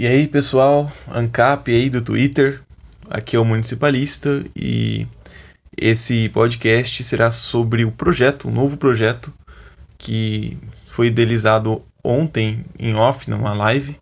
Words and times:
E 0.00 0.06
aí, 0.06 0.28
pessoal, 0.28 0.92
ANCAP 1.08 1.72
aí 1.72 1.90
do 1.90 2.00
Twitter, 2.00 2.60
aqui 3.10 3.34
é 3.34 3.38
o 3.40 3.44
Municipalista 3.44 4.44
e 4.54 5.08
esse 5.76 6.28
podcast 6.28 7.02
será 7.02 7.32
sobre 7.32 7.84
o 7.84 7.90
projeto, 7.90 8.46
um 8.46 8.52
novo 8.52 8.76
projeto 8.76 9.34
que 9.98 10.56
foi 10.86 11.08
idealizado 11.08 11.82
ontem 12.04 12.64
em 12.78 12.94
off, 12.94 13.28
numa 13.28 13.52
live. 13.52 13.98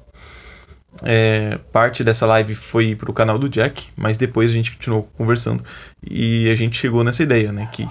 É, 1.03 1.59
parte 1.73 2.05
dessa 2.05 2.27
live 2.27 2.55
foi 2.55 2.95
para 2.95 3.11
o 3.11 3.15
canal 3.15 3.39
do 3.39 3.49
Jack, 3.49 3.89
mas 3.97 4.19
depois 4.19 4.51
a 4.51 4.53
gente 4.53 4.73
continuou 4.73 5.05
conversando 5.17 5.65
e 6.07 6.51
a 6.51 6.55
gente 6.55 6.77
chegou 6.77 7.03
nessa 7.03 7.23
ideia, 7.23 7.51
né, 7.53 7.71
que 7.73 7.89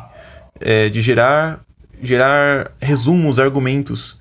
é, 0.61 0.89
de 0.89 1.01
gerar 1.01 1.59
gerar 2.03 2.71
resumos, 2.79 3.39
argumentos 3.39 4.19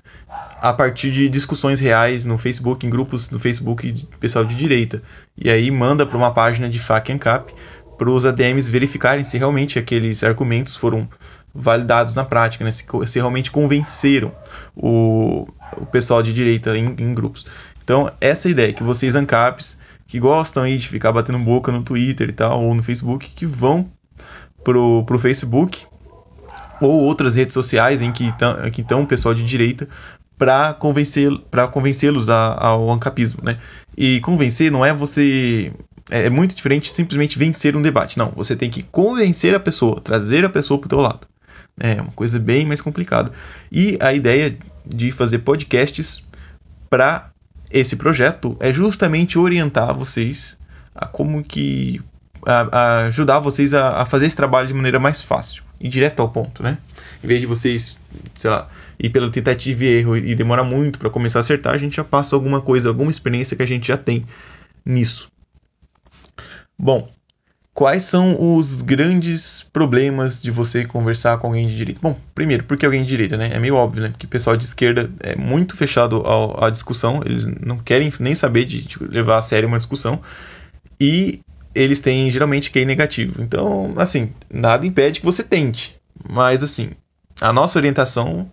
a 0.61 0.73
partir 0.73 1.11
de 1.11 1.29
discussões 1.29 1.79
reais 1.79 2.25
no 2.25 2.37
Facebook, 2.37 2.85
em 2.85 2.89
grupos 2.89 3.29
no 3.29 3.39
Facebook 3.39 3.91
de 3.91 4.05
pessoal 4.19 4.45
de 4.45 4.55
direita. 4.55 5.01
E 5.37 5.49
aí 5.49 5.69
manda 5.69 6.05
para 6.05 6.17
uma 6.17 6.33
página 6.33 6.69
de 6.69 6.79
FAQ 6.79 7.13
ANCAP 7.13 7.53
para 7.97 8.09
os 8.09 8.25
ADMs 8.25 8.69
verificarem 8.69 9.23
se 9.23 9.37
realmente 9.37 9.79
aqueles 9.79 10.23
argumentos 10.23 10.75
foram 10.75 11.07
validados 11.53 12.15
na 12.15 12.25
prática, 12.25 12.65
né? 12.65 12.71
se, 12.71 12.85
se 13.05 13.19
realmente 13.19 13.49
convenceram 13.49 14.33
o, 14.75 15.47
o 15.77 15.85
pessoal 15.85 16.21
de 16.21 16.33
direita 16.33 16.77
em, 16.77 16.95
em 16.97 17.13
grupos. 17.13 17.45
Então, 17.83 18.11
essa 18.19 18.49
ideia, 18.49 18.73
que 18.73 18.83
vocês 18.83 19.15
ANCAPs, 19.15 19.77
que 20.07 20.19
gostam 20.19 20.63
aí 20.63 20.77
de 20.77 20.87
ficar 20.89 21.11
batendo 21.11 21.39
boca 21.39 21.71
no 21.71 21.83
Twitter 21.83 22.29
e 22.29 22.33
tal, 22.33 22.63
ou 22.63 22.75
no 22.75 22.83
Facebook, 22.83 23.29
que 23.29 23.45
vão 23.45 23.89
pro, 24.63 25.03
pro 25.05 25.19
Facebook 25.19 25.85
ou 26.81 27.03
outras 27.03 27.35
redes 27.35 27.53
sociais 27.53 28.01
em 28.01 28.11
que 28.11 28.33
estão 28.77 29.03
o 29.03 29.07
pessoal 29.07 29.33
de 29.33 29.43
direita 29.43 29.87
para 30.37 30.73
convencê-los 30.73 32.29
ao 32.29 32.91
ancapismo, 32.91 33.41
né? 33.43 33.57
E 33.97 34.19
convencer 34.19 34.71
não 34.71 34.85
é 34.85 34.93
você 34.93 35.71
é, 36.09 36.25
é 36.25 36.29
muito 36.29 36.55
diferente 36.55 36.89
simplesmente 36.89 37.37
vencer 37.37 37.75
um 37.75 37.81
debate. 37.81 38.17
Não, 38.17 38.31
você 38.31 38.55
tem 38.55 38.69
que 38.69 38.83
convencer 38.83 39.55
a 39.55 39.59
pessoa, 39.59 39.99
trazer 40.01 40.45
a 40.45 40.49
pessoa 40.49 40.79
para 40.79 40.87
o 40.87 40.89
teu 40.89 40.99
lado. 40.99 41.21
É 41.79 42.01
uma 42.01 42.11
coisa 42.11 42.39
bem 42.39 42.65
mais 42.65 42.81
complicada. 42.81 43.31
E 43.71 43.97
a 44.01 44.13
ideia 44.13 44.57
de 44.85 45.11
fazer 45.11 45.39
podcasts 45.39 46.23
para 46.89 47.29
esse 47.71 47.95
projeto 47.95 48.55
é 48.59 48.71
justamente 48.71 49.37
orientar 49.37 49.93
vocês 49.93 50.57
a 50.93 51.05
como 51.05 51.43
que 51.43 52.01
a, 52.45 52.77
a 52.77 52.97
ajudar 53.07 53.39
vocês 53.39 53.73
a, 53.73 54.01
a 54.01 54.05
fazer 54.05 54.27
esse 54.27 54.35
trabalho 54.35 54.67
de 54.67 54.73
maneira 54.73 54.99
mais 54.99 55.21
fácil 55.21 55.63
e 55.81 55.89
direto 55.89 56.21
ao 56.21 56.29
ponto, 56.29 56.63
né? 56.63 56.77
Em 57.23 57.27
vez 57.27 57.41
de 57.41 57.47
vocês, 57.47 57.97
sei 58.35 58.49
lá, 58.49 58.67
ir 58.99 59.09
pela 59.09 59.29
tentativa 59.29 59.83
e 59.83 59.87
erro 59.87 60.17
e 60.17 60.35
demora 60.35 60.63
muito 60.63 60.99
para 60.99 61.09
começar 61.09 61.39
a 61.39 61.41
acertar, 61.41 61.73
a 61.73 61.77
gente 61.77 61.95
já 61.95 62.03
passa 62.03 62.35
alguma 62.35 62.61
coisa, 62.61 62.89
alguma 62.89 63.11
experiência 63.11 63.55
que 63.55 63.63
a 63.63 63.67
gente 63.67 63.87
já 63.87 63.97
tem 63.97 64.25
nisso. 64.85 65.29
Bom, 66.77 67.09
quais 67.73 68.03
são 68.03 68.57
os 68.57 68.81
grandes 68.81 69.65
problemas 69.73 70.41
de 70.41 70.49
você 70.49 70.85
conversar 70.85 71.37
com 71.37 71.47
alguém 71.47 71.67
de 71.67 71.75
direita? 71.75 71.99
Bom, 72.01 72.17
primeiro, 72.33 72.63
porque 72.63 72.85
alguém 72.85 73.03
de 73.03 73.09
direita, 73.09 73.37
né? 73.37 73.51
É 73.53 73.59
meio 73.59 73.75
óbvio, 73.75 74.03
né? 74.03 74.09
Porque 74.09 74.25
o 74.25 74.29
pessoal 74.29 74.55
de 74.55 74.63
esquerda 74.63 75.11
é 75.19 75.35
muito 75.35 75.75
fechado 75.75 76.17
ao, 76.25 76.63
à 76.63 76.69
discussão, 76.69 77.21
eles 77.25 77.45
não 77.45 77.77
querem 77.77 78.11
nem 78.19 78.33
saber 78.33 78.65
de, 78.65 78.81
de 78.81 78.97
levar 79.03 79.37
a 79.37 79.41
sério 79.41 79.67
uma 79.67 79.77
discussão. 79.77 80.21
E 80.99 81.41
eles 81.75 81.99
têm 81.99 82.31
geralmente 82.31 82.71
QI 82.71 82.85
negativo. 82.85 83.41
Então, 83.41 83.93
assim, 83.97 84.31
nada 84.51 84.87
impede 84.87 85.19
que 85.19 85.25
você 85.25 85.43
tente. 85.43 85.97
Mas, 86.29 86.63
assim, 86.63 86.91
a 87.41 87.51
nossa 87.51 87.77
orientação 87.77 88.49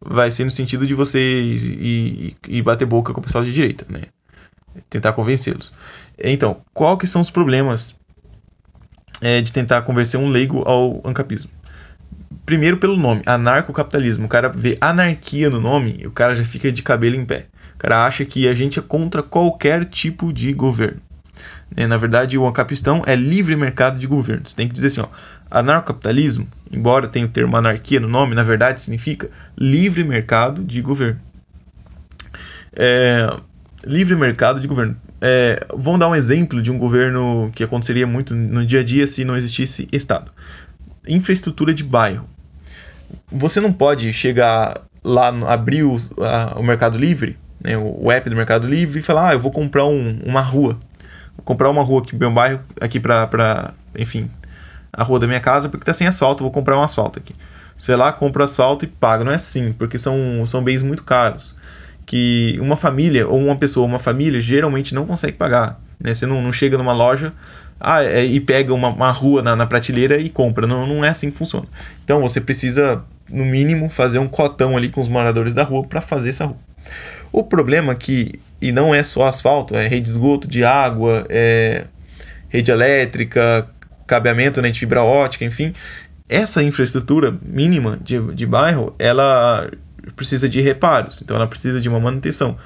vai 0.00 0.30
ser 0.30 0.44
no 0.44 0.50
sentido 0.50 0.86
de 0.86 0.94
você 0.94 1.18
ir, 1.18 2.62
bater 2.62 2.86
boca 2.86 3.12
com 3.12 3.20
o 3.20 3.22
pessoal 3.22 3.44
de 3.44 3.52
direita, 3.52 3.84
né? 3.88 4.02
Tentar 4.88 5.12
convencê-los. 5.12 5.72
Então, 6.18 6.60
qual 6.72 6.96
que 6.96 7.06
são 7.06 7.20
os 7.20 7.30
problemas 7.30 7.94
é, 9.20 9.40
de 9.40 9.52
tentar 9.52 9.82
convencer 9.82 10.18
um 10.18 10.28
leigo 10.28 10.62
ao 10.66 11.00
ancapismo? 11.04 11.50
Primeiro 12.46 12.78
pelo 12.78 12.96
nome, 12.96 13.22
anarcocapitalismo. 13.26 14.26
O 14.26 14.28
cara 14.28 14.48
vê 14.48 14.76
anarquia 14.80 15.50
no 15.50 15.60
nome 15.60 15.96
e 16.00 16.06
o 16.06 16.10
cara 16.10 16.34
já 16.34 16.44
fica 16.44 16.72
de 16.72 16.82
cabelo 16.82 17.16
em 17.16 17.24
pé. 17.24 17.46
O 17.74 17.78
cara 17.78 18.06
acha 18.06 18.24
que 18.24 18.48
a 18.48 18.54
gente 18.54 18.78
é 18.78 18.82
contra 18.82 19.22
qualquer 19.22 19.84
tipo 19.84 20.32
de 20.32 20.52
governo. 20.52 21.00
Né? 21.74 21.86
Na 21.86 21.96
verdade, 21.96 22.38
o 22.38 22.46
ancapistão 22.46 23.02
é 23.06 23.14
livre 23.14 23.56
mercado 23.56 23.98
de 23.98 24.06
governo. 24.06 24.42
Você 24.46 24.56
tem 24.56 24.68
que 24.68 24.74
dizer 24.74 24.88
assim, 24.88 25.00
ó, 25.00 25.08
anarcocapitalismo, 25.50 26.46
embora 26.72 27.06
tenha 27.06 27.26
o 27.26 27.28
termo 27.28 27.56
anarquia 27.56 28.00
no 28.00 28.08
nome, 28.08 28.34
na 28.34 28.42
verdade 28.42 28.80
significa 28.80 29.30
livre 29.56 30.04
mercado 30.04 30.62
de 30.62 30.80
governo. 30.82 31.20
É, 32.74 33.28
livre 33.84 34.14
mercado 34.16 34.60
de 34.60 34.66
governo. 34.66 34.96
É, 35.20 35.66
vamos 35.74 35.98
dar 35.98 36.08
um 36.08 36.14
exemplo 36.14 36.62
de 36.62 36.70
um 36.70 36.78
governo 36.78 37.50
que 37.54 37.64
aconteceria 37.64 38.06
muito 38.06 38.34
no 38.34 38.64
dia 38.64 38.80
a 38.80 38.84
dia 38.84 39.06
se 39.06 39.24
não 39.24 39.36
existisse 39.36 39.88
Estado. 39.90 40.30
Infraestrutura 41.06 41.74
de 41.74 41.82
bairro. 41.82 42.28
Você 43.32 43.60
não 43.60 43.72
pode 43.72 44.12
chegar 44.12 44.82
lá, 45.02 45.28
abrir 45.50 45.82
o, 45.82 45.96
a, 46.18 46.58
o 46.58 46.62
Mercado 46.62 46.98
Livre, 46.98 47.38
né, 47.60 47.76
o 47.76 48.12
app 48.12 48.28
do 48.28 48.36
Mercado 48.36 48.66
Livre, 48.66 49.00
e 49.00 49.02
falar: 49.02 49.30
ah, 49.30 49.32
eu 49.32 49.40
vou 49.40 49.50
comprar 49.50 49.86
um, 49.86 50.20
uma 50.24 50.42
rua 50.42 50.78
comprar 51.44 51.70
uma 51.70 51.82
rua 51.82 52.00
aqui 52.00 52.12
no 52.12 52.18
meu 52.18 52.32
bairro, 52.32 52.60
aqui 52.80 53.00
pra, 53.00 53.26
pra, 53.26 53.72
enfim, 53.96 54.30
a 54.92 55.02
rua 55.02 55.18
da 55.18 55.26
minha 55.26 55.40
casa, 55.40 55.68
porque 55.68 55.84
tá 55.84 55.94
sem 55.94 56.06
asfalto, 56.06 56.42
vou 56.42 56.50
comprar 56.50 56.76
um 56.78 56.82
asfalto 56.82 57.18
aqui. 57.18 57.34
Você 57.76 57.92
vai 57.92 58.06
lá, 58.06 58.12
compra 58.12 58.44
asfalto 58.44 58.84
e 58.84 58.88
paga. 58.88 59.22
Não 59.22 59.30
é 59.30 59.36
assim, 59.36 59.72
porque 59.72 59.96
são, 59.96 60.44
são 60.44 60.62
bens 60.62 60.82
muito 60.82 61.04
caros. 61.04 61.54
Que 62.04 62.58
uma 62.60 62.76
família, 62.76 63.28
ou 63.28 63.38
uma 63.38 63.56
pessoa, 63.56 63.86
uma 63.86 64.00
família, 64.00 64.40
geralmente 64.40 64.94
não 64.94 65.06
consegue 65.06 65.34
pagar. 65.34 65.80
Né? 66.00 66.12
Você 66.12 66.26
não, 66.26 66.42
não 66.42 66.52
chega 66.52 66.76
numa 66.76 66.92
loja 66.92 67.32
ah, 67.80 68.02
é, 68.02 68.24
e 68.24 68.40
pega 68.40 68.74
uma, 68.74 68.88
uma 68.88 69.12
rua 69.12 69.42
na, 69.42 69.54
na, 69.54 69.66
prateleira 69.66 70.18
e 70.18 70.28
compra. 70.28 70.66
Não, 70.66 70.86
não 70.86 71.04
é 71.04 71.10
assim 71.10 71.30
que 71.30 71.38
funciona. 71.38 71.66
Então 72.02 72.20
você 72.20 72.40
precisa, 72.40 73.00
no 73.30 73.44
mínimo, 73.44 73.88
fazer 73.88 74.18
um 74.18 74.26
cotão 74.26 74.76
ali 74.76 74.88
com 74.88 75.00
os 75.00 75.08
moradores 75.08 75.54
da 75.54 75.62
rua 75.62 75.84
para 75.84 76.00
fazer 76.00 76.30
essa 76.30 76.46
rua. 76.46 76.58
O 77.30 77.44
problema 77.44 77.92
é 77.92 77.94
que 77.94 78.40
e 78.60 78.72
não 78.72 78.94
é 78.94 79.02
só 79.02 79.26
asfalto, 79.26 79.76
é 79.76 79.86
rede 79.86 80.02
de 80.02 80.10
esgoto, 80.10 80.48
de 80.48 80.64
água, 80.64 81.26
é 81.28 81.84
rede 82.48 82.70
elétrica, 82.70 83.68
cabeamento 84.06 84.60
né, 84.60 84.70
de 84.70 84.78
fibra 84.78 85.02
ótica, 85.02 85.44
enfim. 85.44 85.72
Essa 86.28 86.62
infraestrutura 86.62 87.36
mínima 87.42 87.98
de, 88.02 88.20
de 88.34 88.46
bairro, 88.46 88.94
ela 88.98 89.70
precisa 90.16 90.48
de 90.48 90.60
reparos, 90.60 91.22
então 91.22 91.36
ela 91.36 91.46
precisa 91.46 91.80
de 91.80 91.88
uma 91.88 92.00
manutenção. 92.00 92.56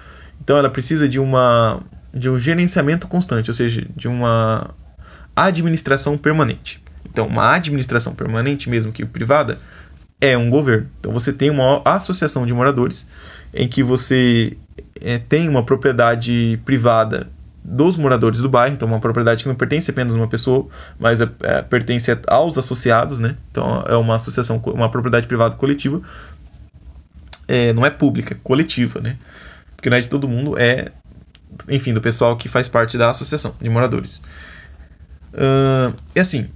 Então 0.40 0.56
ela 0.56 0.70
precisa 0.70 1.08
de 1.08 1.18
uma 1.18 1.82
de 2.12 2.28
um 2.28 2.38
gerenciamento 2.38 3.08
constante, 3.08 3.48
ou 3.48 3.54
seja, 3.54 3.86
de 3.96 4.06
uma 4.06 4.74
administração 5.34 6.18
permanente. 6.18 6.82
Então, 7.06 7.26
uma 7.26 7.54
administração 7.54 8.14
permanente, 8.14 8.68
mesmo 8.68 8.92
que 8.92 9.04
privada, 9.04 9.56
é 10.20 10.36
um 10.36 10.48
governo. 10.48 10.88
Então 11.00 11.12
você 11.12 11.32
tem 11.32 11.50
uma 11.50 11.82
associação 11.84 12.46
de 12.46 12.52
moradores 12.52 13.06
em 13.52 13.66
que 13.66 13.82
você 13.82 14.56
é, 15.02 15.18
tem 15.18 15.48
uma 15.48 15.62
propriedade 15.62 16.60
privada 16.64 17.28
dos 17.64 17.96
moradores 17.96 18.40
do 18.40 18.48
bairro, 18.48 18.74
então 18.74 18.88
uma 18.88 18.98
propriedade 19.00 19.44
que 19.44 19.48
não 19.48 19.54
pertence 19.54 19.90
apenas 19.90 20.12
a 20.12 20.16
uma 20.16 20.28
pessoa, 20.28 20.66
mas 20.98 21.20
é, 21.20 21.28
é, 21.42 21.62
pertence 21.62 22.10
aos 22.26 22.58
associados, 22.58 23.18
né? 23.18 23.36
Então 23.50 23.84
é 23.86 23.96
uma 23.96 24.16
associação, 24.16 24.60
uma 24.66 24.90
propriedade 24.90 25.26
privada 25.26 25.56
coletiva. 25.56 26.00
É, 27.46 27.72
não 27.72 27.84
é 27.84 27.90
pública, 27.90 28.34
é 28.34 28.36
coletiva, 28.42 29.00
né? 29.00 29.16
Porque 29.76 29.88
não 29.88 29.96
é 29.96 30.00
de 30.00 30.08
todo 30.08 30.28
mundo, 30.28 30.58
é, 30.58 30.86
enfim, 31.68 31.92
do 31.92 32.00
pessoal 32.00 32.36
que 32.36 32.48
faz 32.48 32.68
parte 32.68 32.98
da 32.98 33.10
associação 33.10 33.54
de 33.60 33.68
moradores. 33.68 34.22
Uh, 35.32 35.94
e 36.14 36.20
assim, 36.20 36.48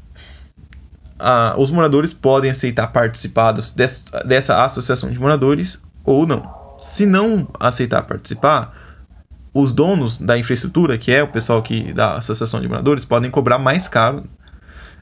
os 1.57 1.71
moradores 1.71 2.13
podem 2.13 2.51
aceitar 2.51 2.89
participar 2.89 3.53
dessa, 3.53 4.23
dessa 4.25 4.65
associação 4.65 5.11
de 5.11 5.19
moradores 5.19 5.81
ou 6.05 6.27
não. 6.27 6.66
Se 6.79 7.07
não 7.07 7.49
aceitar 7.59 8.03
participar, 8.03 8.73
os 9.53 9.73
donos 9.73 10.19
da 10.19 10.37
infraestrutura, 10.39 10.99
que 10.99 11.11
é 11.11 11.23
o 11.23 11.29
pessoal 11.29 11.63
que 11.63 11.93
da 11.93 12.15
associação 12.15 12.61
de 12.61 12.69
moradores, 12.69 13.05
podem 13.05 13.31
cobrar 13.31 13.59
mais 13.59 13.89
caro 13.89 14.25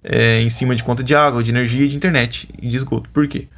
é, 0.02 0.40
em 0.40 0.50
cima 0.50 0.76
de 0.76 0.84
conta 0.84 1.02
de 1.02 1.14
água, 1.14 1.42
de 1.42 1.50
energia, 1.50 1.88
de 1.88 1.96
internet 1.96 2.48
e 2.62 2.68
de 2.68 2.76
esgoto. 2.76 3.10
Por 3.10 3.26
quê? 3.26 3.48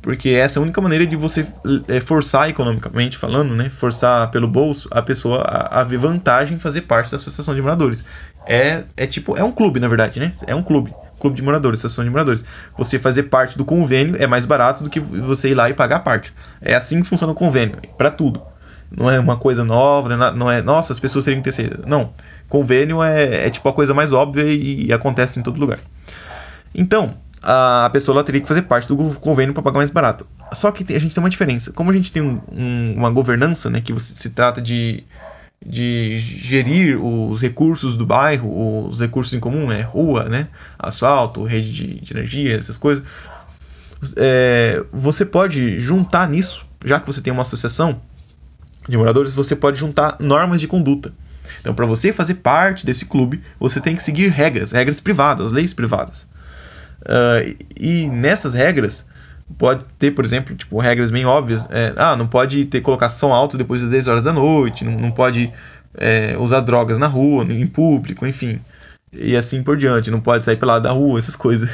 Porque 0.00 0.30
essa 0.30 0.58
é 0.58 0.60
a 0.60 0.62
única 0.62 0.80
maneira 0.80 1.04
de 1.04 1.16
você 1.16 1.46
é, 1.88 1.98
forçar 2.00 2.48
economicamente 2.48 3.18
falando, 3.18 3.54
né? 3.54 3.68
Forçar 3.68 4.30
pelo 4.30 4.46
bolso 4.46 4.88
a 4.92 5.02
pessoa 5.02 5.42
a, 5.42 5.82
ver 5.82 5.98
vantagem 5.98 6.56
em 6.56 6.60
fazer 6.60 6.82
parte 6.82 7.10
da 7.10 7.16
associação 7.16 7.54
de 7.54 7.60
moradores. 7.60 8.04
É, 8.46 8.84
é 8.96 9.06
tipo, 9.06 9.36
é 9.36 9.42
um 9.42 9.50
clube, 9.50 9.80
na 9.80 9.88
verdade, 9.88 10.20
né? 10.20 10.30
É 10.46 10.54
um 10.54 10.62
clube 10.62 10.94
clube 11.18 11.36
de 11.36 11.42
moradores, 11.42 11.80
associação 11.80 12.04
de 12.04 12.10
moradores. 12.10 12.44
Você 12.76 12.98
fazer 12.98 13.24
parte 13.24 13.56
do 13.56 13.64
convênio 13.64 14.16
é 14.18 14.26
mais 14.26 14.46
barato 14.46 14.82
do 14.84 14.90
que 14.90 15.00
você 15.00 15.50
ir 15.50 15.54
lá 15.54 15.68
e 15.68 15.74
pagar 15.74 16.00
parte. 16.00 16.32
É 16.60 16.74
assim 16.74 17.00
que 17.02 17.08
funciona 17.08 17.32
o 17.32 17.36
convênio, 17.36 17.76
para 17.96 18.10
tudo. 18.10 18.42
Não 18.90 19.10
é 19.10 19.20
uma 19.20 19.36
coisa 19.36 19.64
nova, 19.64 20.16
não 20.32 20.50
é, 20.50 20.62
nossa, 20.62 20.92
as 20.92 20.98
pessoas 20.98 21.24
teriam 21.24 21.40
que 21.40 21.44
ter 21.44 21.52
certeza. 21.52 21.84
Não. 21.86 22.12
Convênio 22.48 23.02
é, 23.02 23.46
é 23.46 23.50
tipo 23.50 23.68
a 23.68 23.72
coisa 23.72 23.92
mais 23.92 24.12
óbvia 24.12 24.44
e, 24.44 24.86
e 24.86 24.92
acontece 24.92 25.38
em 25.38 25.42
todo 25.42 25.60
lugar. 25.60 25.78
Então, 26.74 27.14
a 27.42 27.88
pessoa 27.92 28.22
teria 28.24 28.40
que 28.40 28.48
fazer 28.48 28.62
parte 28.62 28.88
do 28.88 28.96
convênio 29.14 29.52
para 29.52 29.62
pagar 29.62 29.78
mais 29.78 29.90
barato. 29.90 30.26
Só 30.52 30.70
que 30.70 30.94
a 30.94 30.98
gente 30.98 31.14
tem 31.14 31.22
uma 31.22 31.30
diferença. 31.30 31.72
Como 31.72 31.90
a 31.90 31.94
gente 31.94 32.12
tem 32.12 32.22
um, 32.22 32.40
um, 32.50 32.94
uma 32.96 33.10
governança, 33.10 33.68
né, 33.68 33.80
que 33.80 33.98
se 34.00 34.30
trata 34.30 34.60
de, 34.60 35.04
de 35.64 36.18
gerir 36.18 37.02
os 37.02 37.42
recursos 37.42 37.96
do 37.96 38.06
bairro, 38.06 38.88
os 38.88 39.00
recursos 39.00 39.34
em 39.34 39.40
comum, 39.40 39.66
né? 39.66 39.82
Rua, 39.82 40.24
né? 40.24 40.48
Asfalto, 40.78 41.42
rede 41.44 41.72
de, 41.72 42.00
de 42.00 42.12
energia, 42.12 42.56
essas 42.56 42.78
coisas. 42.78 43.04
É, 44.16 44.84
você 44.92 45.24
pode 45.24 45.80
juntar 45.80 46.28
nisso, 46.28 46.66
já 46.84 47.00
que 47.00 47.06
você 47.06 47.20
tem 47.20 47.32
uma 47.32 47.42
associação 47.42 48.00
de 48.88 48.96
moradores, 48.96 49.32
você 49.32 49.56
pode 49.56 49.78
juntar 49.78 50.16
normas 50.20 50.60
de 50.60 50.68
conduta. 50.68 51.12
Então, 51.60 51.74
para 51.74 51.86
você 51.86 52.12
fazer 52.12 52.34
parte 52.34 52.86
desse 52.86 53.06
clube, 53.06 53.42
você 53.58 53.80
tem 53.80 53.96
que 53.96 54.02
seguir 54.02 54.30
regras, 54.30 54.72
regras 54.72 55.00
privadas, 55.00 55.50
leis 55.50 55.74
privadas. 55.74 56.26
Uh, 57.02 57.56
e 57.78 58.08
nessas 58.08 58.54
regras, 58.54 59.06
pode 59.56 59.84
ter, 59.98 60.10
por 60.10 60.24
exemplo, 60.24 60.54
tipo, 60.54 60.78
regras 60.78 61.10
bem 61.10 61.24
óbvias. 61.24 61.66
É, 61.70 61.92
ah, 61.96 62.16
não 62.16 62.26
pode 62.26 62.64
ter 62.66 62.80
colocação 62.80 63.32
alta 63.32 63.56
depois 63.56 63.82
das 63.82 63.90
10 63.90 64.08
horas 64.08 64.22
da 64.22 64.32
noite, 64.32 64.84
não, 64.84 64.92
não 64.92 65.10
pode 65.10 65.52
é, 65.96 66.36
usar 66.38 66.60
drogas 66.60 66.98
na 66.98 67.06
rua, 67.06 67.44
em 67.44 67.66
público, 67.66 68.26
enfim. 68.26 68.60
E 69.12 69.36
assim 69.36 69.62
por 69.62 69.76
diante, 69.76 70.10
não 70.10 70.20
pode 70.20 70.44
sair 70.44 70.56
pela 70.56 70.78
da 70.78 70.90
rua, 70.90 71.18
essas 71.18 71.36
coisas. 71.36 71.70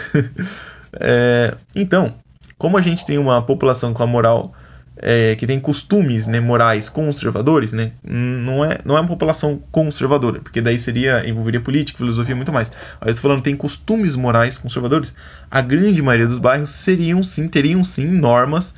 é, 1.00 1.54
então, 1.74 2.14
como 2.56 2.78
a 2.78 2.80
gente 2.80 3.04
tem 3.04 3.18
uma 3.18 3.42
população 3.42 3.92
com 3.92 4.02
a 4.02 4.06
moral 4.06 4.52
é, 4.96 5.34
que 5.34 5.46
tem 5.46 5.58
costumes 5.58 6.26
né, 6.26 6.40
morais 6.40 6.88
conservadores, 6.88 7.72
né, 7.72 7.92
não, 8.02 8.64
é, 8.64 8.78
não 8.84 8.96
é 8.96 9.00
uma 9.00 9.08
população 9.08 9.62
conservadora, 9.70 10.40
porque 10.40 10.60
daí 10.60 10.78
seria 10.78 11.28
envolveria 11.28 11.60
política, 11.60 11.98
filosofia 11.98 12.36
muito 12.36 12.52
mais. 12.52 12.70
Aí 13.00 13.10
estou 13.10 13.22
falando 13.22 13.42
tem 13.42 13.56
costumes 13.56 14.16
morais 14.16 14.56
conservadores. 14.56 15.14
A 15.50 15.60
grande 15.60 16.00
maioria 16.00 16.26
dos 16.26 16.38
bairros 16.38 16.70
seriam 16.70 17.22
sim, 17.22 17.48
teriam 17.48 17.82
sim 17.82 18.06
normas 18.06 18.74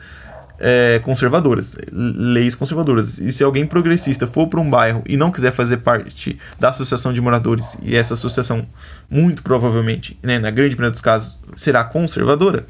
é, 0.59 0.99
conservadoras, 1.03 1.77
leis 1.93 2.55
conservadoras. 2.55 3.19
E 3.19 3.33
se 3.33 3.45
alguém 3.45 3.67
progressista 3.67 4.27
for 4.27 4.47
para 4.47 4.61
um 4.61 4.69
bairro 4.69 5.03
e 5.07 5.17
não 5.17 5.31
quiser 5.31 5.53
fazer 5.53 5.79
parte 5.79 6.39
da 6.59 6.71
associação 6.71 7.13
de 7.13 7.21
moradores, 7.21 7.77
e 7.83 7.97
essa 7.97 8.15
associação, 8.15 8.67
muito 9.11 9.43
provavelmente, 9.43 10.19
né, 10.23 10.39
na 10.39 10.51
grande 10.51 10.75
maioria 10.75 10.91
dos 10.91 11.01
casos, 11.01 11.39
será 11.55 11.85
conservadora, 11.85 12.67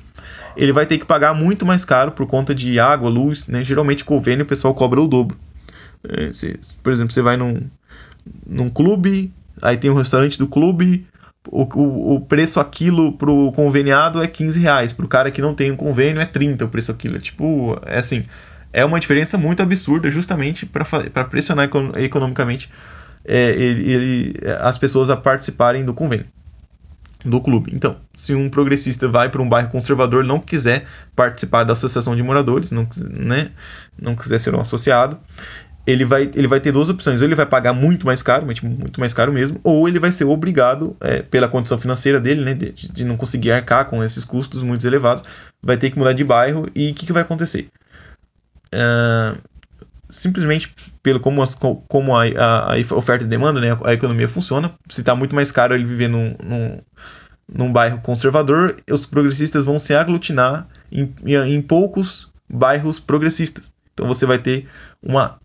ele 0.56 0.72
vai 0.72 0.86
ter 0.86 0.98
que 0.98 1.06
pagar 1.06 1.34
muito 1.34 1.66
mais 1.66 1.84
caro 1.84 2.12
por 2.12 2.26
conta 2.26 2.54
de 2.54 2.78
água, 2.78 3.08
luz, 3.08 3.46
né? 3.46 3.62
Geralmente 3.62 4.04
convênio 4.04 4.44
o 4.44 4.48
pessoal 4.48 4.74
cobra 4.74 5.00
o 5.00 5.06
dobro. 5.06 5.36
É, 6.04 6.30
por 6.82 6.92
exemplo, 6.92 7.12
você 7.12 7.22
vai 7.22 7.36
num, 7.36 7.60
num 8.46 8.68
clube, 8.68 9.32
aí 9.60 9.76
tem 9.76 9.90
um 9.90 9.94
restaurante 9.94 10.38
do 10.38 10.46
clube, 10.46 11.06
o, 11.48 11.62
o, 11.62 12.14
o 12.16 12.20
preço 12.20 12.58
aquilo 12.58 13.12
pro 13.12 13.52
conveniado 13.52 14.22
é 14.22 14.26
15 14.26 14.60
reais, 14.60 14.92
pro 14.92 15.08
cara 15.08 15.30
que 15.30 15.42
não 15.42 15.54
tem 15.54 15.70
um 15.70 15.76
convênio 15.76 16.20
é 16.20 16.26
30 16.26 16.64
o 16.64 16.68
preço 16.68 16.90
aquilo. 16.90 17.16
É 17.16 17.20
tipo, 17.20 17.78
é 17.86 17.98
assim, 17.98 18.24
é 18.72 18.84
uma 18.84 19.00
diferença 19.00 19.38
muito 19.38 19.62
absurda 19.62 20.10
justamente 20.10 20.66
para 20.66 21.24
pressionar 21.24 21.68
economicamente 21.98 22.70
é, 23.24 23.50
ele, 23.50 23.92
ele, 23.92 24.34
as 24.60 24.78
pessoas 24.78 25.10
a 25.10 25.16
participarem 25.16 25.84
do 25.84 25.92
convênio 25.92 26.26
do 27.26 27.40
clube. 27.40 27.72
Então, 27.74 27.96
se 28.14 28.34
um 28.34 28.48
progressista 28.48 29.08
vai 29.08 29.28
para 29.28 29.42
um 29.42 29.48
bairro 29.48 29.68
conservador 29.68 30.24
não 30.24 30.38
quiser 30.38 30.86
participar 31.14 31.64
da 31.64 31.72
associação 31.72 32.14
de 32.14 32.22
moradores, 32.22 32.70
não, 32.70 32.88
né, 33.10 33.50
não 34.00 34.14
quiser 34.14 34.38
ser 34.38 34.54
um 34.54 34.60
associado, 34.60 35.18
ele 35.86 36.04
vai, 36.04 36.30
ele 36.34 36.48
vai 36.48 36.60
ter 36.60 36.72
duas 36.72 36.88
opções. 36.88 37.20
Ou 37.20 37.26
ele 37.26 37.34
vai 37.34 37.46
pagar 37.46 37.72
muito 37.72 38.06
mais 38.06 38.22
caro, 38.22 38.46
muito 38.46 39.00
mais 39.00 39.14
caro 39.14 39.32
mesmo, 39.32 39.60
ou 39.62 39.88
ele 39.88 39.98
vai 39.98 40.10
ser 40.10 40.24
obrigado, 40.24 40.96
é, 41.00 41.22
pela 41.22 41.48
condição 41.48 41.78
financeira 41.78 42.20
dele, 42.20 42.44
né, 42.44 42.54
de, 42.54 42.72
de, 42.72 43.04
não 43.04 43.16
conseguir 43.16 43.52
arcar 43.52 43.86
com 43.86 44.02
esses 44.02 44.24
custos 44.24 44.62
muito 44.62 44.86
elevados, 44.86 45.22
vai 45.62 45.76
ter 45.76 45.90
que 45.90 45.98
mudar 45.98 46.12
de 46.12 46.24
bairro. 46.24 46.66
E 46.74 46.90
o 46.90 46.94
que, 46.94 47.06
que 47.06 47.12
vai 47.12 47.22
acontecer? 47.22 47.68
Uh, 48.74 49.38
simplesmente 50.08 50.74
pelo 51.02 51.20
como, 51.20 51.42
as, 51.42 51.54
como 51.54 52.16
a, 52.16 52.24
a, 52.24 52.74
a, 52.74 52.94
oferta 52.94 53.24
e 53.24 53.28
demanda, 53.28 53.60
né, 53.60 53.76
a 53.84 53.92
economia 53.92 54.28
funciona. 54.28 54.74
Se 54.88 55.00
está 55.00 55.14
muito 55.14 55.34
mais 55.34 55.52
caro 55.52 55.74
ele 55.74 55.84
viver 55.84 56.08
num, 56.08 56.34
num, 56.42 56.78
num, 57.52 57.72
bairro 57.72 58.00
conservador, 58.00 58.76
os 58.90 59.06
progressistas 59.06 59.64
vão 59.64 59.78
se 59.78 59.94
aglutinar 59.94 60.66
em, 60.90 61.12
em 61.24 61.62
poucos 61.62 62.32
bairros 62.48 62.98
progressistas. 62.98 63.72
Então 63.92 64.06
você 64.06 64.26
vai 64.26 64.38
ter 64.38 64.66
uma, 65.02 65.38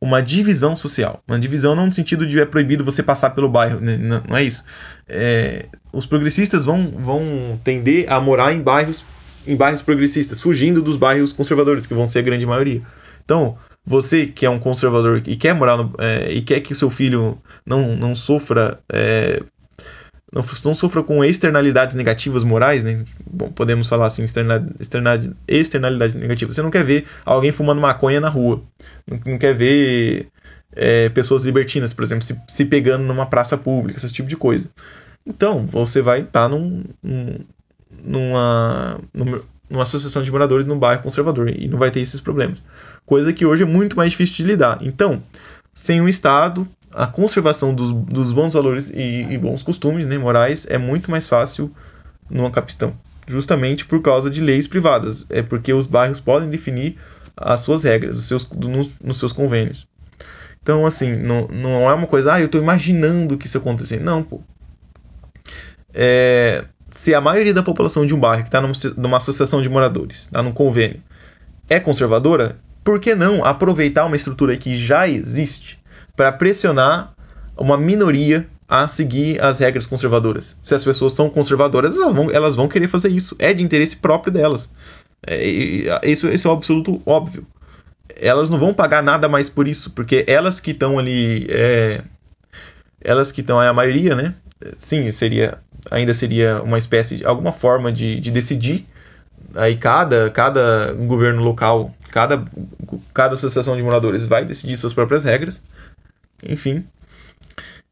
uma 0.00 0.22
divisão 0.22 0.74
social. 0.74 1.22
Uma 1.28 1.38
divisão 1.38 1.74
não 1.74 1.86
no 1.86 1.92
sentido 1.92 2.26
de 2.26 2.40
é 2.40 2.46
proibido 2.46 2.84
você 2.84 3.02
passar 3.02 3.30
pelo 3.30 3.48
bairro, 3.48 3.80
né? 3.80 3.96
não, 3.96 4.22
não, 4.28 4.36
é 4.36 4.42
isso. 4.42 4.64
É, 5.08 5.66
os 5.92 6.06
progressistas 6.06 6.64
vão, 6.64 6.86
vão 6.86 7.60
tender 7.62 8.10
a 8.10 8.20
morar 8.20 8.52
em 8.52 8.60
bairros 8.60 9.04
em 9.46 9.56
bairros 9.56 9.82
progressistas, 9.82 10.40
fugindo 10.40 10.82
dos 10.82 10.96
bairros 10.96 11.32
conservadores, 11.32 11.86
que 11.86 11.94
vão 11.94 12.06
ser 12.06 12.18
a 12.20 12.22
grande 12.22 12.44
maioria. 12.46 12.82
Então, 13.24 13.56
você 13.84 14.26
que 14.26 14.46
é 14.46 14.50
um 14.50 14.58
conservador 14.58 15.22
e 15.26 15.36
quer 15.36 15.54
morar 15.54 15.76
no, 15.76 15.92
é, 15.98 16.30
e 16.32 16.42
quer 16.42 16.60
que 16.60 16.74
seu 16.74 16.90
filho 16.90 17.38
não, 17.64 17.96
não 17.96 18.14
sofra 18.14 18.78
é, 18.92 19.42
não, 20.32 20.44
não 20.64 20.74
sofra 20.74 21.02
com 21.02 21.24
externalidades 21.24 21.96
negativas 21.96 22.44
morais, 22.44 22.84
né? 22.84 23.04
Bom, 23.28 23.50
podemos 23.50 23.88
falar 23.88 24.06
assim, 24.06 24.22
externalidade, 24.22 25.34
externalidade 25.48 26.16
negativa. 26.16 26.52
Você 26.52 26.62
não 26.62 26.70
quer 26.70 26.84
ver 26.84 27.04
alguém 27.24 27.50
fumando 27.50 27.80
maconha 27.80 28.20
na 28.20 28.28
rua. 28.28 28.62
Não, 29.06 29.18
não 29.26 29.38
quer 29.38 29.54
ver 29.54 30.28
é, 30.72 31.08
pessoas 31.08 31.44
libertinas, 31.44 31.92
por 31.92 32.04
exemplo, 32.04 32.24
se, 32.24 32.40
se 32.46 32.64
pegando 32.64 33.04
numa 33.04 33.26
praça 33.26 33.58
pública, 33.58 33.98
esse 33.98 34.12
tipo 34.12 34.28
de 34.28 34.36
coisa. 34.36 34.70
Então, 35.26 35.66
você 35.66 36.00
vai 36.00 36.20
estar 36.20 36.42
tá 36.42 36.48
num, 36.48 36.84
num, 37.02 37.38
numa, 38.04 39.00
numa 39.68 39.82
associação 39.82 40.22
de 40.22 40.30
moradores 40.30 40.64
num 40.64 40.78
bairro 40.78 41.02
conservador 41.02 41.50
e 41.50 41.66
não 41.66 41.78
vai 41.78 41.90
ter 41.90 42.00
esses 42.00 42.20
problemas 42.20 42.62
coisa 43.10 43.32
que 43.32 43.44
hoje 43.44 43.64
é 43.64 43.66
muito 43.66 43.96
mais 43.96 44.12
difícil 44.12 44.36
de 44.36 44.44
lidar. 44.44 44.78
Então, 44.82 45.20
sem 45.74 46.00
o 46.00 46.08
Estado, 46.08 46.64
a 46.94 47.08
conservação 47.08 47.74
dos, 47.74 47.92
dos 47.92 48.32
bons 48.32 48.52
valores 48.54 48.88
e, 48.88 49.26
e, 49.28 49.36
bons 49.36 49.64
costumes 49.64 50.06
né, 50.06 50.16
morais 50.16 50.64
é 50.70 50.78
muito 50.78 51.10
mais 51.10 51.26
fácil 51.26 51.74
numa 52.30 52.52
capistão, 52.52 52.94
justamente 53.26 53.84
por 53.84 54.00
causa 54.00 54.30
de 54.30 54.40
leis 54.40 54.68
privadas. 54.68 55.26
É 55.28 55.42
porque 55.42 55.72
os 55.72 55.86
bairros 55.86 56.20
podem 56.20 56.48
definir 56.48 56.98
as 57.36 57.58
suas 57.62 57.82
regras, 57.82 58.16
os 58.16 58.28
seus, 58.28 58.48
nos, 58.48 58.88
nos 59.02 59.18
seus 59.18 59.32
convênios. 59.32 59.88
Então, 60.62 60.86
assim, 60.86 61.16
não, 61.16 61.48
não 61.48 61.90
é 61.90 61.94
uma 61.94 62.06
coisa, 62.06 62.34
ah, 62.34 62.40
eu 62.40 62.46
estou 62.46 62.62
imaginando 62.62 63.36
que 63.36 63.48
isso 63.48 63.58
acontecer. 63.58 63.98
Não, 63.98 64.22
pô. 64.22 64.40
É, 65.92 66.64
se 66.92 67.12
a 67.12 67.20
maioria 67.20 67.52
da 67.52 67.62
população 67.64 68.06
de 68.06 68.14
um 68.14 68.20
bairro 68.20 68.44
que 68.44 68.48
está 68.48 68.60
numa, 68.60 68.74
numa 68.96 69.16
associação 69.16 69.60
de 69.60 69.68
moradores, 69.68 70.26
está 70.26 70.40
num 70.40 70.52
convênio, 70.52 71.02
é 71.68 71.80
conservadora, 71.80 72.56
por 72.82 73.00
que 73.00 73.14
não 73.14 73.44
aproveitar 73.44 74.06
uma 74.06 74.16
estrutura 74.16 74.56
que 74.56 74.76
já 74.76 75.06
existe 75.08 75.78
para 76.16 76.32
pressionar 76.32 77.14
uma 77.56 77.76
minoria 77.76 78.48
a 78.68 78.86
seguir 78.88 79.40
as 79.42 79.58
regras 79.58 79.86
conservadoras? 79.86 80.56
Se 80.62 80.74
as 80.74 80.84
pessoas 80.84 81.12
são 81.12 81.28
conservadoras, 81.28 81.96
elas 81.96 82.14
vão, 82.14 82.30
elas 82.30 82.56
vão 82.56 82.68
querer 82.68 82.88
fazer 82.88 83.10
isso. 83.10 83.36
É 83.38 83.52
de 83.52 83.62
interesse 83.62 83.96
próprio 83.96 84.32
delas. 84.32 84.72
É, 85.26 85.44
isso, 86.04 86.28
isso 86.28 86.48
é 86.48 86.50
um 86.50 86.54
absoluto 86.54 87.02
óbvio. 87.04 87.46
Elas 88.16 88.50
não 88.50 88.58
vão 88.58 88.74
pagar 88.74 89.02
nada 89.02 89.28
mais 89.28 89.48
por 89.48 89.68
isso, 89.68 89.90
porque 89.90 90.24
elas 90.26 90.60
que 90.60 90.72
estão 90.72 90.98
ali. 90.98 91.46
É, 91.48 92.02
elas 93.00 93.32
que 93.32 93.40
estão, 93.40 93.62
é 93.62 93.68
a 93.68 93.72
maioria, 93.72 94.14
né? 94.14 94.34
Sim, 94.76 95.10
seria 95.10 95.58
ainda 95.90 96.12
seria 96.12 96.62
uma 96.62 96.76
espécie 96.76 97.16
de 97.16 97.24
alguma 97.24 97.52
forma 97.52 97.92
de, 97.92 98.18
de 98.20 98.30
decidir. 98.30 98.86
Aí 99.54 99.76
cada, 99.76 100.30
cada 100.30 100.92
governo 100.92 101.42
local 101.42 101.94
Cada, 102.10 102.44
cada 103.14 103.34
associação 103.34 103.76
de 103.76 103.82
moradores 103.82 104.24
vai 104.24 104.44
decidir 104.44 104.76
suas 104.76 104.92
próprias 104.92 105.24
regras. 105.24 105.62
Enfim, 106.42 106.84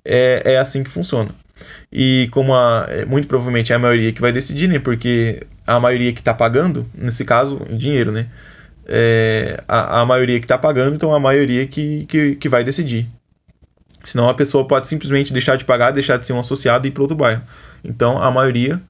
é, 0.04 0.54
é 0.54 0.58
assim 0.58 0.82
que 0.82 0.90
funciona. 0.90 1.30
E 1.92 2.28
como 2.32 2.54
a, 2.54 2.86
é, 2.88 3.04
muito 3.04 3.28
provavelmente 3.28 3.72
é 3.72 3.76
a 3.76 3.78
maioria 3.78 4.12
que 4.12 4.20
vai 4.20 4.32
decidir, 4.32 4.68
né? 4.68 4.78
Porque 4.78 5.46
a 5.66 5.78
maioria 5.78 6.12
que 6.12 6.20
está 6.20 6.34
pagando, 6.34 6.86
nesse 6.94 7.24
caso, 7.24 7.60
em 7.70 7.76
dinheiro, 7.76 8.10
né? 8.10 8.26
É, 8.86 9.62
a, 9.68 10.00
a 10.00 10.06
maioria 10.06 10.40
que 10.40 10.46
está 10.46 10.58
pagando, 10.58 10.94
então 10.94 11.12
a 11.14 11.20
maioria 11.20 11.66
que, 11.66 12.04
que, 12.06 12.36
que 12.36 12.48
vai 12.48 12.64
decidir. 12.64 13.08
Senão 14.02 14.28
a 14.28 14.34
pessoa 14.34 14.66
pode 14.66 14.86
simplesmente 14.86 15.32
deixar 15.32 15.56
de 15.56 15.64
pagar, 15.64 15.90
deixar 15.92 16.16
de 16.16 16.26
ser 16.26 16.32
um 16.32 16.40
associado 16.40 16.86
e 16.86 16.88
ir 16.88 16.92
para 16.92 17.02
outro 17.02 17.16
bairro. 17.16 17.42
Então 17.84 18.20
a 18.20 18.30
maioria 18.30 18.80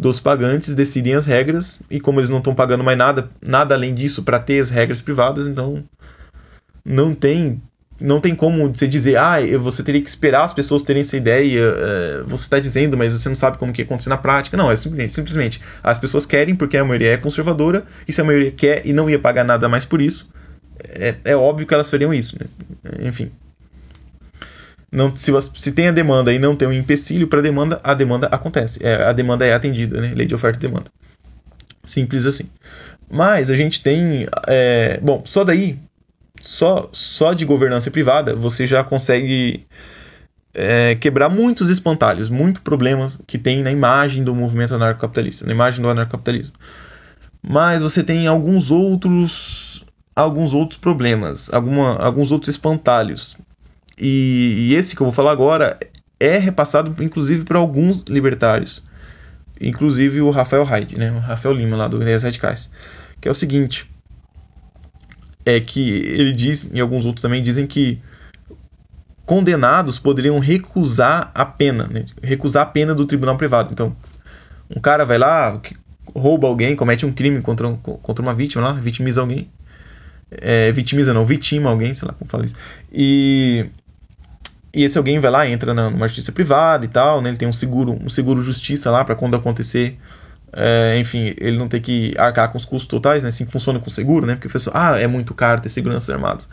dos 0.00 0.18
pagantes 0.18 0.74
decidem 0.74 1.14
as 1.14 1.26
regras 1.26 1.78
e 1.90 2.00
como 2.00 2.20
eles 2.20 2.30
não 2.30 2.38
estão 2.38 2.54
pagando 2.54 2.82
mais 2.82 2.96
nada, 2.96 3.28
nada 3.42 3.74
além 3.74 3.94
disso 3.94 4.22
para 4.22 4.38
ter 4.38 4.58
as 4.58 4.70
regras 4.70 5.02
privadas, 5.02 5.46
então 5.46 5.84
não 6.82 7.14
tem 7.14 7.60
não 8.00 8.18
tem 8.18 8.34
como 8.34 8.72
você 8.72 8.88
dizer, 8.88 9.18
ah, 9.18 9.36
você 9.58 9.82
teria 9.82 10.00
que 10.00 10.08
esperar 10.08 10.46
as 10.46 10.54
pessoas 10.54 10.82
terem 10.82 11.02
essa 11.02 11.18
ideia, 11.18 11.70
uh, 11.70 12.24
você 12.26 12.44
está 12.44 12.58
dizendo, 12.58 12.96
mas 12.96 13.12
você 13.12 13.28
não 13.28 13.36
sabe 13.36 13.58
como 13.58 13.74
que 13.74 13.82
acontecer 13.82 14.08
na 14.08 14.16
prática. 14.16 14.56
Não, 14.56 14.70
é 14.70 14.76
simplesmente, 14.76 15.12
simplesmente 15.12 15.60
as 15.82 15.98
pessoas 15.98 16.24
querem 16.24 16.54
porque 16.54 16.78
a 16.78 16.84
maioria 16.84 17.12
é 17.12 17.18
conservadora, 17.18 17.84
e 18.08 18.12
se 18.12 18.22
a 18.22 18.24
maioria 18.24 18.50
quer 18.52 18.86
e 18.86 18.94
não 18.94 19.10
ia 19.10 19.18
pagar 19.18 19.44
nada 19.44 19.68
mais 19.68 19.84
por 19.84 20.00
isso, 20.00 20.30
é, 20.78 21.14
é 21.24 21.36
óbvio 21.36 21.66
que 21.66 21.74
elas 21.74 21.90
fariam 21.90 22.14
isso. 22.14 22.38
Né? 22.40 22.46
Enfim 23.06 23.30
não, 24.92 25.16
se, 25.16 25.32
se 25.54 25.72
tem 25.72 25.88
a 25.88 25.92
demanda 25.92 26.32
e 26.32 26.38
não 26.38 26.56
tem 26.56 26.66
um 26.66 26.72
empecilho 26.72 27.28
para 27.28 27.38
a 27.38 27.42
demanda, 27.42 27.80
a 27.84 27.94
demanda 27.94 28.26
acontece. 28.26 28.84
É, 28.84 29.04
a 29.04 29.12
demanda 29.12 29.46
é 29.46 29.52
atendida, 29.52 30.00
né? 30.00 30.12
Lei 30.14 30.26
de 30.26 30.34
oferta 30.34 30.58
e 30.58 30.68
demanda. 30.68 30.90
Simples 31.84 32.26
assim. 32.26 32.50
Mas 33.10 33.50
a 33.50 33.56
gente 33.56 33.82
tem. 33.82 34.26
É, 34.48 34.98
bom, 35.02 35.22
só 35.24 35.44
daí 35.44 35.78
só, 36.40 36.88
só 36.92 37.32
de 37.32 37.44
governança 37.44 37.90
privada 37.90 38.34
você 38.34 38.66
já 38.66 38.82
consegue 38.82 39.66
é, 40.54 40.94
quebrar 40.96 41.28
muitos 41.28 41.70
espantalhos, 41.70 42.28
muitos 42.28 42.62
problemas 42.62 43.20
que 43.26 43.38
tem 43.38 43.62
na 43.62 43.70
imagem 43.70 44.24
do 44.24 44.34
movimento 44.34 44.74
anarcocapitalista, 44.74 45.46
na 45.46 45.52
imagem 45.52 45.82
do 45.82 45.88
anarcocapitalismo. 45.88 46.54
Mas 47.42 47.80
você 47.80 48.02
tem 48.02 48.26
alguns 48.26 48.70
outros 48.70 49.84
alguns 50.14 50.52
outros 50.52 50.78
problemas, 50.78 51.52
alguma, 51.52 51.96
alguns 51.96 52.32
outros 52.32 52.50
espantalhos. 52.50 53.36
E, 54.00 54.70
e 54.70 54.74
esse 54.74 54.96
que 54.96 55.02
eu 55.02 55.06
vou 55.06 55.12
falar 55.12 55.32
agora 55.32 55.78
é 56.18 56.38
repassado 56.38 56.94
inclusive 57.02 57.44
para 57.44 57.58
alguns 57.58 58.02
libertários, 58.08 58.82
inclusive 59.60 60.20
o 60.22 60.30
Rafael 60.30 60.64
Hyde, 60.64 60.98
né, 60.98 61.12
o 61.12 61.18
Rafael 61.18 61.54
Lima 61.54 61.76
lá 61.76 61.86
do 61.86 62.00
Ideias 62.00 62.22
Radicais, 62.22 62.70
que 63.20 63.28
é 63.28 63.30
o 63.30 63.34
seguinte, 63.34 63.90
é 65.44 65.60
que 65.60 65.90
ele 65.90 66.32
diz, 66.32 66.70
e 66.72 66.80
alguns 66.80 67.04
outros 67.04 67.22
também 67.22 67.42
dizem 67.42 67.66
que 67.66 68.00
condenados 69.30 69.98
poderiam 69.98 70.38
recusar 70.38 71.30
a 71.34 71.44
pena, 71.44 71.86
né? 71.86 72.04
recusar 72.22 72.64
a 72.64 72.66
pena 72.66 72.94
do 72.94 73.06
tribunal 73.06 73.36
privado. 73.36 73.72
Então, 73.72 73.94
um 74.74 74.80
cara 74.80 75.04
vai 75.04 75.18
lá, 75.18 75.60
rouba 76.14 76.48
alguém, 76.48 76.74
comete 76.74 77.06
um 77.06 77.12
crime 77.12 77.40
contra, 77.40 77.70
contra 77.72 78.22
uma 78.22 78.34
vítima 78.34 78.64
lá, 78.64 78.72
vitimiza 78.72 79.20
alguém. 79.20 79.48
É, 80.32 80.72
vitimiza 80.72 81.14
não, 81.14 81.24
vitima 81.24 81.70
alguém, 81.70 81.94
sei 81.94 82.08
lá 82.08 82.14
como 82.14 82.30
fala 82.30 82.44
isso. 82.44 82.56
E, 82.92 83.66
e 84.74 84.84
esse 84.84 84.96
alguém 84.98 85.18
vai 85.18 85.30
lá, 85.30 85.48
entra 85.48 85.74
numa 85.74 86.06
justiça 86.08 86.32
privada 86.32 86.84
e 86.84 86.88
tal, 86.88 87.20
né? 87.20 87.30
Ele 87.30 87.36
tem 87.38 87.48
um 87.48 87.52
seguro, 87.52 87.98
um 88.02 88.08
seguro 88.08 88.42
justiça 88.42 88.90
lá 88.90 89.04
para 89.04 89.14
quando 89.14 89.36
acontecer 89.36 89.98
é, 90.52 90.98
enfim, 90.98 91.34
ele 91.38 91.56
não 91.56 91.68
ter 91.68 91.80
que 91.80 92.12
arcar 92.18 92.50
com 92.50 92.58
os 92.58 92.64
custos 92.64 92.88
totais, 92.88 93.22
né? 93.22 93.28
Assim 93.28 93.46
funciona 93.46 93.78
com 93.78 93.88
seguro, 93.90 94.26
né? 94.26 94.34
Porque 94.34 94.48
o 94.48 94.50
pessoal, 94.50 94.76
ah, 94.76 94.98
é 94.98 95.06
muito 95.06 95.34
caro 95.34 95.60
ter 95.60 95.68
segurança 95.68 96.12
armados. 96.12 96.48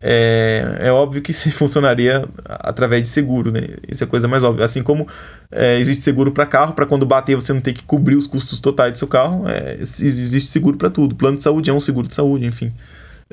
É, 0.00 0.78
é 0.80 0.92
óbvio 0.92 1.22
que 1.22 1.32
se 1.34 1.50
funcionaria 1.50 2.26
através 2.46 3.02
de 3.02 3.08
seguro, 3.08 3.50
né? 3.52 3.60
Isso 3.88 4.04
é 4.04 4.06
a 4.06 4.08
coisa 4.08 4.26
mais 4.28 4.42
óbvia. 4.42 4.64
Assim 4.64 4.82
como 4.82 5.06
é, 5.50 5.78
existe 5.78 6.02
seguro 6.02 6.32
para 6.32 6.46
carro, 6.46 6.72
para 6.72 6.86
quando 6.86 7.04
bater 7.04 7.34
você 7.34 7.52
não 7.52 7.60
ter 7.60 7.74
que 7.74 7.82
cobrir 7.82 8.16
os 8.16 8.26
custos 8.26 8.58
totais 8.60 8.92
do 8.92 8.98
seu 8.98 9.08
carro, 9.08 9.44
existe 9.78 10.48
seguro 10.50 10.76
para 10.78 10.90
tudo. 10.90 11.14
Plano 11.14 11.36
de 11.36 11.42
saúde 11.42 11.68
é 11.70 11.72
um 11.72 11.80
seguro 11.80 12.08
de 12.08 12.14
saúde, 12.14 12.46
enfim. 12.46 12.72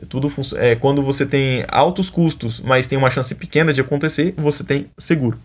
É 0.01 0.05
tudo 0.05 0.31
é, 0.57 0.75
quando 0.75 1.03
você 1.03 1.25
tem 1.25 1.63
altos 1.67 2.09
custos, 2.09 2.59
mas 2.61 2.87
tem 2.87 2.97
uma 2.97 3.11
chance 3.11 3.33
pequena 3.35 3.71
de 3.71 3.81
acontecer, 3.81 4.33
você 4.37 4.63
tem 4.63 4.87
seguro. 4.97 5.37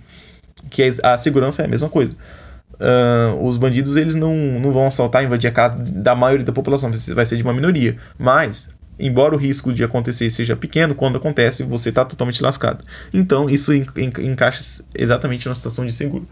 Que 0.71 0.91
a 1.03 1.17
segurança 1.17 1.63
é 1.63 1.67
a 1.67 1.69
mesma 1.69 1.89
coisa 1.89 2.17
uh, 2.79 3.47
os 3.47 3.57
bandidos 3.57 3.97
eles 3.97 4.15
não, 4.15 4.35
não 4.35 4.71
vão 4.71 4.87
assaltar, 4.87 5.25
invadir 5.25 5.49
a 5.49 5.53
casa 5.53 5.77
da 5.77 6.15
maioria 6.15 6.45
da 6.45 6.53
população, 6.53 6.91
vai 7.15 7.27
ser 7.27 7.37
de 7.37 7.43
uma 7.43 7.53
minoria. 7.53 7.97
Mas, 8.19 8.71
embora 8.99 9.35
o 9.35 9.39
risco 9.39 9.73
de 9.73 9.85
acontecer 9.85 10.31
seja 10.31 10.57
pequeno, 10.57 10.95
quando 10.95 11.17
acontece 11.17 11.63
você 11.63 11.89
está 11.89 12.05
totalmente 12.05 12.43
lascado. 12.43 12.85
Então, 13.13 13.49
isso 13.49 13.73
encaixa 13.73 14.83
exatamente 14.95 15.49
na 15.49 15.55
situação 15.55 15.85
de 15.85 15.93
seguro. 15.93 16.27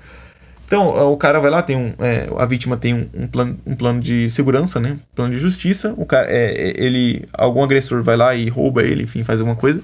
Então, 0.67 1.13
o 1.13 1.17
cara 1.17 1.41
vai 1.41 1.51
lá, 1.51 1.63
tem 1.63 1.77
um, 1.77 1.95
é, 2.01 2.29
a 2.37 2.45
vítima 2.45 2.77
tem 2.77 2.93
um, 2.93 3.09
um, 3.15 3.27
plano, 3.29 3.59
um 3.65 3.77
plano 3.77 4.01
de 4.01 4.29
segurança, 4.29 4.81
né? 4.81 4.99
Plano 5.15 5.33
de 5.33 5.39
justiça. 5.39 5.95
O 5.97 6.05
cara, 6.05 6.27
é, 6.29 6.73
ele, 6.77 7.25
algum 7.33 7.63
agressor 7.63 8.03
vai 8.03 8.17
lá 8.17 8.35
e 8.35 8.49
rouba 8.49 8.83
ele, 8.83 9.05
enfim, 9.05 9.23
faz 9.23 9.39
alguma 9.39 9.57
coisa, 9.57 9.81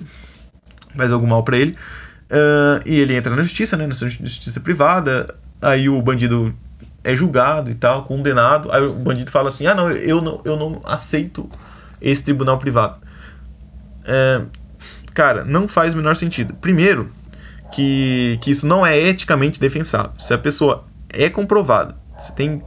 faz 0.97 1.13
algum 1.13 1.27
mal 1.27 1.45
para 1.45 1.57
ele. 1.57 1.77
Uh, 2.31 2.83
e 2.85 2.99
ele 2.99 3.15
entra 3.15 3.37
na 3.37 3.43
justiça, 3.43 3.77
né? 3.77 3.87
Na 3.87 3.95
justiça 3.95 4.59
privada 4.59 5.33
aí 5.63 5.89
o 5.89 6.03
bandido 6.03 6.53
é 7.05 7.15
julgado 7.15 7.71
e 7.71 7.75
tal, 7.75 8.05
condenado, 8.05 8.71
aí 8.73 8.83
o 8.83 8.95
bandido 8.95 9.31
fala 9.31 9.49
assim, 9.49 9.67
ah 9.67 9.75
não, 9.75 9.91
eu 9.91 10.21
não, 10.21 10.41
eu 10.45 10.57
não 10.57 10.83
aceito 10.85 11.49
esse 12.01 12.23
tribunal 12.25 12.59
privado. 12.59 12.97
É, 14.05 14.43
cara, 15.15 15.45
não 15.45 15.69
faz 15.69 15.95
o 15.95 15.97
menor 15.97 16.17
sentido. 16.17 16.55
Primeiro, 16.55 17.11
que, 17.73 18.39
que 18.43 18.51
isso 18.51 18.67
não 18.67 18.87
é 18.87 18.97
eticamente 18.99 19.61
defensável. 19.61 20.13
Se 20.19 20.33
a 20.33 20.39
pessoa 20.39 20.85
é 21.13 21.29
comprovada, 21.29 21.97
você 22.17 22.33
tem 22.33 22.63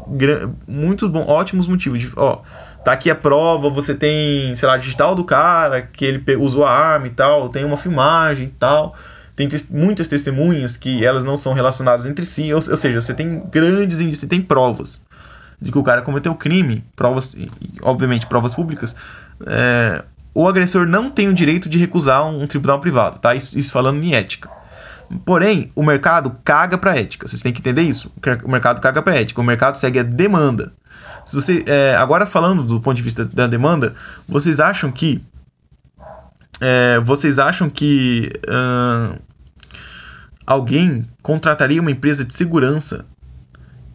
muitos 0.68 1.10
bons, 1.10 1.28
ótimos 1.28 1.68
motivos 1.68 2.00
de, 2.00 2.12
ó, 2.16 2.40
tá 2.84 2.92
aqui 2.92 3.10
a 3.10 3.16
prova, 3.16 3.70
você 3.70 3.96
tem, 3.96 4.56
sei 4.56 4.68
lá, 4.68 4.78
digital 4.78 5.16
do 5.16 5.24
cara, 5.24 5.82
que 5.82 6.04
ele 6.04 6.24
usou 6.38 6.66
a 6.66 6.72
arma 6.72 7.08
e 7.08 7.12
tal, 7.12 7.50
tem 7.50 7.64
uma 7.64 7.78
filmagem 7.78 8.48
e 8.48 8.52
tal 8.52 8.96
tem 9.36 9.48
te 9.48 9.66
muitas 9.70 10.08
testemunhas 10.08 10.78
que 10.78 11.04
elas 11.04 11.24
não 11.24 11.36
são 11.36 11.54
relacionadas 11.54 12.06
entre 12.06 12.26
si, 12.26 12.54
ou, 12.54 12.60
ou 12.70 12.78
seja, 12.78 13.02
você 13.02 13.14
tem 13.14 13.42
grandes 13.52 14.00
indícios, 14.00 14.20
você 14.20 14.28
tem 14.28 14.42
provas 14.42 15.04
de 15.62 15.72
que 15.72 15.78
o 15.78 15.84
cara 15.84 16.02
cometeu 16.02 16.34
crime, 16.36 16.84
provas, 16.96 17.36
obviamente 17.82 18.28
provas 18.28 18.54
públicas, 18.54 18.96
é, 19.46 20.04
o 20.34 20.48
agressor 20.48 20.86
não 20.86 21.10
tem 21.10 21.28
o 21.28 21.34
direito 21.34 21.68
de 21.68 21.78
recusar 21.78 22.26
um, 22.26 22.44
um 22.44 22.48
tribunal 22.48 22.80
privado, 22.80 23.20
tá? 23.20 23.36
Isso, 23.36 23.58
isso, 23.58 23.72
falando 23.72 24.02
em 24.04 24.14
ética. 24.14 24.50
Porém, 25.24 25.72
o 25.76 25.84
mercado 25.84 26.36
caga 26.44 26.78
para 26.78 26.98
ética. 26.98 27.28
Vocês 27.28 27.42
têm 27.42 27.54
que 27.54 27.60
entender 27.60 27.84
isso. 27.84 28.12
O 28.44 28.50
mercado 28.50 28.82
caga 28.82 29.02
para 29.02 29.16
ética. 29.16 29.42
O 29.42 29.44
mercado 29.44 29.78
segue 29.78 30.00
a 30.00 30.04
demanda. 30.04 30.74
Se 31.26 31.36
você 31.36 31.64
é, 31.68 31.96
agora 31.96 32.26
falando 32.26 32.64
do 32.64 32.80
ponto 32.80 32.96
de 32.96 33.02
vista 33.02 33.26
da 33.26 33.48
demanda, 33.48 33.96
vocês 34.28 34.60
acham 34.60 34.92
que 34.92 35.24
é, 36.62 37.00
vocês 37.04 37.40
acham 37.40 37.70
que 37.70 38.32
alguém 40.46 41.06
contrataria 41.22 41.82
uma 41.82 41.92
empresa 41.92 42.24
de 42.24 42.34
segurança 42.34 43.06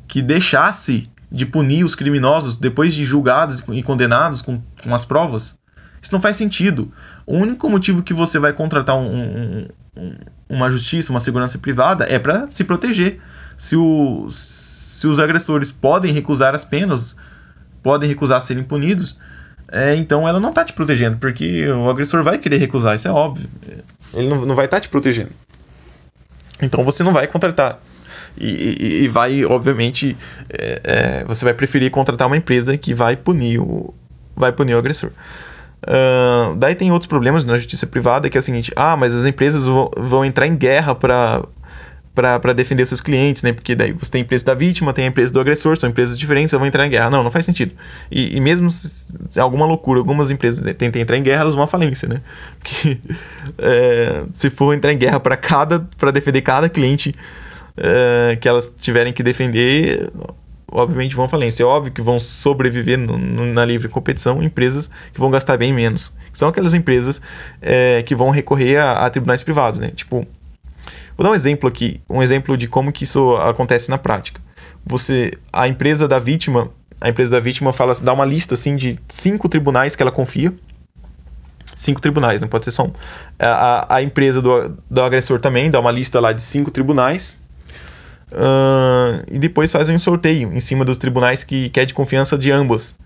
que 0.09 0.21
deixasse 0.21 1.09
de 1.31 1.47
punir 1.47 1.85
os 1.85 1.95
criminosos 1.95 2.57
depois 2.57 2.93
de 2.93 3.05
julgados 3.05 3.63
e 3.69 3.83
condenados 3.83 4.43
com, 4.43 4.61
com 4.83 4.95
as 4.95 5.05
provas? 5.05 5.59
Isso 6.03 6.13
não 6.13 6.21
faz 6.21 6.37
sentido. 6.37 6.93
O 7.31 7.37
único 7.37 7.71
motivo 7.71 8.03
que 8.03 8.13
você 8.13 8.41
vai 8.41 8.53
contratar 8.53 8.97
um, 8.97 9.07
um, 9.07 9.69
um, 9.97 10.15
uma 10.49 10.69
justiça, 10.69 11.13
uma 11.13 11.21
segurança 11.21 11.59
privada, 11.59 12.05
é 12.09 12.19
para 12.19 12.51
se 12.51 12.65
proteger. 12.65 13.21
Se, 13.57 13.77
o, 13.77 14.27
se 14.33 15.07
os 15.07 15.21
agressores 15.21 15.71
podem 15.71 16.13
recusar 16.13 16.57
as 16.57 16.65
penas, 16.65 17.15
podem 17.85 18.09
recusar 18.09 18.41
serem 18.41 18.65
punidos, 18.65 19.17
é, 19.71 19.95
então 19.95 20.29
ela 20.29 20.41
não 20.41 20.49
está 20.49 20.65
te 20.65 20.73
protegendo, 20.73 21.19
porque 21.19 21.69
o 21.69 21.89
agressor 21.89 22.25
vai 22.25 22.37
querer 22.37 22.57
recusar, 22.57 22.97
isso 22.97 23.07
é 23.07 23.13
óbvio. 23.13 23.49
Ele 24.13 24.29
não, 24.29 24.45
não 24.45 24.57
vai 24.57 24.65
estar 24.65 24.79
tá 24.79 24.81
te 24.81 24.89
protegendo. 24.89 25.31
Então 26.61 26.83
você 26.83 27.05
não 27.05 27.13
vai 27.13 27.29
contratar. 27.29 27.79
E, 28.37 28.49
e, 28.49 29.05
e 29.05 29.09
vai, 29.09 29.45
obviamente, 29.45 30.17
é, 30.49 30.81
é, 30.83 31.25
você 31.25 31.45
vai 31.45 31.55
preferir 31.55 31.93
contratar 31.93 32.27
uma 32.27 32.37
empresa 32.37 32.77
que 32.77 32.93
vai 32.93 33.17
punir 33.17 33.61
o, 33.61 33.95
vai 34.35 34.51
punir 34.51 34.75
o 34.75 34.79
agressor. 34.79 35.13
Uh, 35.83 36.57
daí 36.57 36.75
tem 36.75 36.93
outros 36.93 37.09
problemas 37.09 37.43
na 37.45 37.57
justiça 37.57 37.87
privada, 37.87 38.29
que 38.29 38.37
é 38.37 38.41
o 38.41 38.43
seguinte: 38.43 38.73
ah, 38.77 38.97
mas 38.97 39.15
as 39.15 39.25
empresas 39.25 39.67
vão, 39.67 39.91
vão 39.97 40.25
entrar 40.25 40.47
em 40.47 40.57
guerra 40.57 40.95
para 40.95 41.43
para 42.13 42.53
defender 42.53 42.85
seus 42.87 43.01
clientes, 43.01 43.43
né? 43.43 43.53
Porque 43.53 43.75
daí 43.75 43.93
você 43.93 44.11
tem 44.11 44.21
a 44.21 44.25
empresa 44.25 44.45
da 44.45 44.55
vítima, 44.55 44.93
tem 44.93 45.05
a 45.05 45.09
empresa 45.09 45.33
do 45.33 45.41
agressor, 45.41 45.79
são 45.79 45.89
empresas 45.89 46.19
diferentes, 46.19 46.53
vão 46.53 46.67
entrar 46.67 46.87
em 46.87 46.91
guerra. 46.91 47.09
Não, 47.09 47.23
não 47.23 47.31
faz 47.31 47.47
sentido. 47.47 47.73
E, 48.11 48.37
e 48.37 48.41
mesmo 48.41 48.71
se, 48.71 49.15
se 49.31 49.41
alguma 49.41 49.65
loucura, 49.65 50.01
algumas 50.01 50.29
empresas 50.29 50.63
tentem 50.75 51.01
entrar 51.01 51.17
em 51.17 51.23
guerra, 51.23 51.43
elas 51.43 51.55
vão 51.55 51.65
à 51.65 51.69
falência, 51.69 52.09
né? 52.09 52.21
Porque 52.59 52.99
é, 53.59 54.25
se 54.35 54.51
for 54.51 54.75
entrar 54.75 54.93
em 54.93 54.99
guerra 54.99 55.21
para 55.21 55.37
cada, 55.37 55.81
para 55.97 56.11
defender 56.11 56.43
cada 56.43 56.69
cliente 56.69 57.15
é, 57.77 58.37
que 58.37 58.49
elas 58.49 58.73
tiverem 58.79 59.13
que 59.13 59.23
defender, 59.23 60.11
obviamente 60.71 61.15
vão 61.15 61.29
falência. 61.29 61.63
É 61.63 61.67
óbvio 61.67 61.93
que 61.93 62.03
vão 62.03 62.21
sobreviver 62.21 62.99
no, 62.99 63.19
na 63.19 63.65
livre 63.65 63.89
competição 63.89 64.43
empresas 64.43 64.91
que 65.13 65.19
vão 65.21 65.31
gastar 65.31 65.57
bem 65.57 65.73
menos. 65.73 66.13
São 66.33 66.49
aquelas 66.49 66.75
empresas 66.75 67.21
é, 67.61 68.03
que 68.03 68.15
vão 68.15 68.31
recorrer 68.31 68.77
a, 68.77 69.07
a 69.07 69.11
tribunais 69.11 69.43
privados, 69.43 69.81
né? 69.81 69.91
Tipo 69.91 70.27
Vou 71.21 71.25
dar 71.25 71.33
um 71.33 71.35
exemplo 71.35 71.69
aqui, 71.69 72.01
um 72.09 72.23
exemplo 72.23 72.57
de 72.57 72.67
como 72.67 72.91
que 72.91 73.05
isso 73.05 73.37
acontece 73.37 73.91
na 73.91 73.99
prática. 73.99 74.41
Você, 74.87 75.35
a 75.53 75.69
empresa 75.69 76.09
da 76.09 76.19
vítima, 76.19 76.71
a 76.99 77.11
empresa 77.11 77.31
da 77.31 77.41
vítima 77.41 77.75
fala, 77.75 77.93
dá 78.01 78.11
uma 78.11 78.25
lista 78.25 78.55
assim 78.55 78.75
de 78.75 78.99
cinco 79.07 79.47
tribunais 79.47 79.95
que 79.95 80.03
ela 80.03 80.11
confia. 80.11 80.51
Cinco 81.77 82.01
tribunais, 82.01 82.41
não 82.41 82.49
pode 82.49 82.65
ser 82.65 82.71
só 82.71 82.85
um. 82.85 82.93
A, 83.39 83.97
a 83.97 84.03
empresa 84.03 84.41
do, 84.41 84.75
do 84.91 85.03
agressor 85.03 85.39
também 85.39 85.71
dá 85.71 85.79
uma 85.79 85.91
lista 85.91 86.19
lá 86.21 86.33
de 86.33 86.41
cinco 86.41 86.71
tribunais. 86.71 87.37
Uh, 88.33 89.25
e 89.31 89.39
depois 89.39 89.73
fazem 89.73 89.97
um 89.97 89.99
sorteio 89.99 90.53
em 90.53 90.61
cima 90.61 90.85
dos 90.85 90.97
tribunais 90.97 91.43
que, 91.43 91.69
que 91.71 91.81
é 91.81 91.85
de 91.85 91.93
confiança 91.93 92.39
de 92.39 92.51
ambas. 92.51 92.97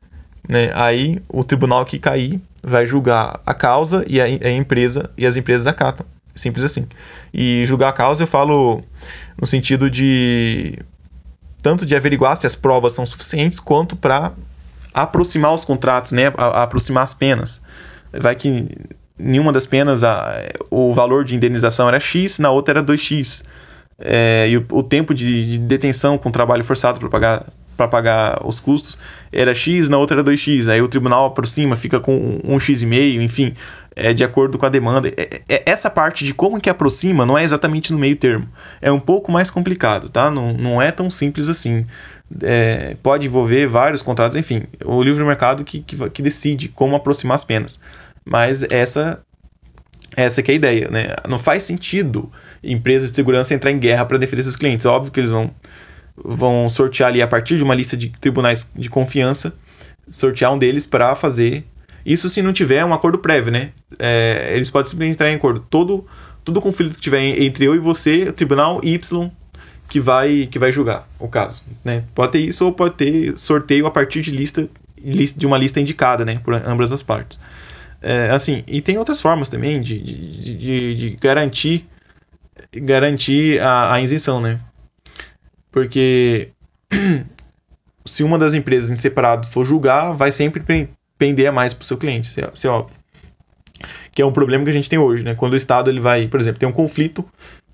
Né? 0.49 0.71
Aí 0.75 1.23
o 1.29 1.43
tribunal 1.43 1.85
que 1.85 1.99
cair 1.99 2.41
vai 2.63 2.85
julgar 2.85 3.41
a 3.47 3.55
causa 3.55 4.05
e 4.07 4.21
a, 4.21 4.25
a 4.25 4.51
empresa 4.51 5.11
e 5.17 5.27
as 5.27 5.37
empresas 5.37 5.67
acatam. 5.67 6.05
Simples 6.35 6.65
assim. 6.65 6.87
E 7.33 7.65
julgar 7.65 7.89
a 7.89 7.93
causa 7.93 8.25
eu 8.25 8.27
falo 8.27 8.83
no 9.41 9.47
sentido 9.47 9.89
de 9.89 10.79
tanto 11.63 11.87
de 11.87 11.97
averiguar 11.97 12.37
se 12.37 12.47
as 12.47 12.55
provas 12.55 12.93
são 12.93 13.07
suficientes 13.07 13.59
quanto 13.59 13.97
para 13.97 14.33
aproximar 14.93 15.55
os 15.55 15.65
contratos, 15.65 16.13
né, 16.13 16.33
a, 16.37 16.61
a 16.61 16.63
aproximar 16.65 17.05
as 17.05 17.15
penas. 17.15 17.63
Vai 18.13 18.35
que 18.35 18.69
nenhuma 19.19 19.53
das 19.53 19.65
penas 19.65 20.05
a, 20.05 20.43
o 20.71 20.93
valor 20.93 21.25
de 21.25 21.35
indenização 21.35 21.89
era 21.89 21.99
X, 21.99 22.39
na 22.39 22.51
outra 22.51 22.79
era 22.79 22.87
2X. 22.87 23.43
É, 23.99 24.49
e 24.49 24.57
o, 24.57 24.67
o 24.73 24.83
tempo 24.83 25.15
de, 25.15 25.53
de, 25.53 25.59
detenção 25.59 26.19
com 26.19 26.31
trabalho 26.31 26.65
forçado 26.65 26.99
para 26.99 27.09
pagar 27.09 27.47
para 27.77 27.89
pagar 27.89 28.47
os 28.47 28.61
custos 28.61 28.97
era 29.33 29.53
X, 29.53 29.89
na 29.89 29.99
outra 29.99 30.21
era 30.21 30.25
2X. 30.25 30.69
Aí 30.69 30.81
o 30.81 30.87
tribunal 30.87 31.27
aproxima, 31.27 31.77
fica 31.77 31.99
com 31.99 32.41
um 32.45 32.61
X 32.61 32.83
e 32.83 32.87
meio, 32.87 33.21
enfim, 33.21 33.53
é 33.97 34.13
de 34.13 34.23
acordo 34.23 34.57
com 34.59 34.67
a 34.67 34.69
demanda. 34.69 35.09
É, 35.09 35.41
é, 35.49 35.63
essa 35.67 35.91
parte 35.91 36.25
de 36.25 36.33
como 36.33 36.61
que 36.61 36.71
aproxima 36.71 37.27
não 37.27 37.37
é 37.37 37.43
exatamente 37.43 37.93
no 37.93 37.99
meio 37.99 38.17
termo. 38.17 38.49
É 38.81 38.93
um 38.93 39.01
pouco 39.01 39.31
mais 39.33 39.51
complicado, 39.51 40.09
tá? 40.09 40.31
Não, 40.31 40.53
não 40.53 40.81
é 40.81 40.91
tão 40.93 41.11
simples 41.11 41.49
assim. 41.49 41.87
É, 42.43 42.97
pode 43.03 43.27
envolver 43.27 43.67
vários 43.67 44.03
contratos, 44.03 44.37
enfim, 44.37 44.65
o 44.85 45.03
livre 45.03 45.25
mercado 45.25 45.65
que, 45.65 45.81
que, 45.81 46.11
que 46.11 46.23
decide 46.23 46.69
como 46.69 46.97
aproximar 46.97 47.35
as 47.35 47.45
penas. 47.45 47.81
Mas 48.25 48.63
essa 48.63 49.21
essa 50.17 50.41
é 50.41 50.45
a 50.51 50.55
ideia, 50.55 50.89
né? 50.91 51.09
Não 51.29 51.39
faz 51.39 51.63
sentido 51.65 52.31
empresas 52.63 53.11
de 53.11 53.17
segurança 53.17 53.55
entrar 53.55 53.71
em 53.71 53.79
guerra 53.79 54.05
para 54.05 54.19
defender 54.19 54.43
seus 54.43 54.57
clientes. 54.57 54.87
Óbvio 54.87 55.13
que 55.13 55.21
eles 55.21 55.31
vão 55.31 55.51
vão 56.17 56.71
sortear 56.71 57.09
ali 57.09 57.21
a 57.21 57.27
partir 57.27 57.57
de 57.57 57.65
uma 57.65 57.75
lista 57.75 57.97
de 57.97 58.09
tribunais 58.09 58.71
de 58.75 58.89
confiança, 58.89 59.53
sortear 60.09 60.53
um 60.53 60.59
deles 60.59 60.87
para 60.87 61.15
fazer. 61.15 61.65
Isso 62.07 62.29
se 62.29 62.43
não 62.43 62.53
tiver 62.53 62.85
um 62.85 62.93
acordo 62.93 63.19
prévio, 63.19 63.51
né? 63.51 63.71
É, 63.99 64.53
eles 64.55 64.71
podem 64.71 64.91
simplesmente 64.91 65.17
entrar 65.17 65.31
em 65.31 65.35
acordo. 65.35 65.65
Todo, 65.69 66.07
todo 66.45 66.61
conflito 66.61 66.95
que 66.95 67.01
tiver 67.01 67.41
entre 67.43 67.65
eu 67.65 67.75
e 67.75 67.79
você, 67.79 68.29
o 68.29 68.33
tribunal 68.33 68.81
Y 68.85 69.31
que 69.89 70.01
vai 70.01 70.49
que 70.51 70.59
vai 70.59 70.73
julgar 70.73 71.09
o 71.19 71.29
caso, 71.29 71.63
né? 71.85 72.05
Pode 72.15 72.33
ter 72.33 72.41
isso 72.41 72.65
ou 72.65 72.73
pode 72.73 72.95
ter 72.95 73.37
sorteio 73.37 73.87
a 73.87 73.91
partir 73.91 74.21
de 74.21 74.31
lista 74.31 74.69
de 75.37 75.47
uma 75.47 75.59
lista 75.59 75.81
indicada, 75.81 76.25
né, 76.25 76.41
por 76.43 76.55
ambas 76.55 76.91
as 76.91 77.03
partes. 77.03 77.39
É, 78.07 78.29
assim, 78.31 78.63
e 78.67 78.83
tem 78.83 78.99
outras 78.99 79.19
formas 79.19 79.49
também 79.49 79.81
de, 79.81 79.99
de, 79.99 80.55
de, 80.55 80.95
de 80.95 81.11
garantir 81.17 81.87
garantir 82.77 83.61
a, 83.61 83.95
a 83.95 84.01
isenção, 84.01 84.41
né? 84.41 84.61
Porque 85.71 86.51
se 88.05 88.23
uma 88.23 88.39
das 88.39 88.53
empresas 88.53 88.91
em 88.91 88.97
separado 88.97 89.47
for 89.47 89.65
julgar, 89.65 90.13
vai 90.13 90.31
sempre 90.33 90.63
pender 91.19 91.47
a 91.47 91.53
mais 91.53 91.73
para 91.73 91.83
o 91.83 91.87
seu 91.87 91.97
cliente, 91.97 92.41
é, 92.41 92.51
isso 92.53 92.67
é 92.67 92.71
óbvio. 92.71 92.97
Que 94.13 94.23
é 94.23 94.27
um 94.27 94.33
problema 94.33 94.65
que 94.65 94.71
a 94.71 94.75
gente 94.75 94.91
tem 94.91 94.99
hoje, 94.99 95.25
né? 95.25 95.35
Quando 95.35 95.55
o 95.55 95.57
Estado 95.57 95.91
ele 95.91 96.01
vai, 96.01 96.29
por 96.29 96.41
exemplo, 96.41 96.61
tem 96.61 96.69
um 96.69 96.73
conflito, 96.73 97.25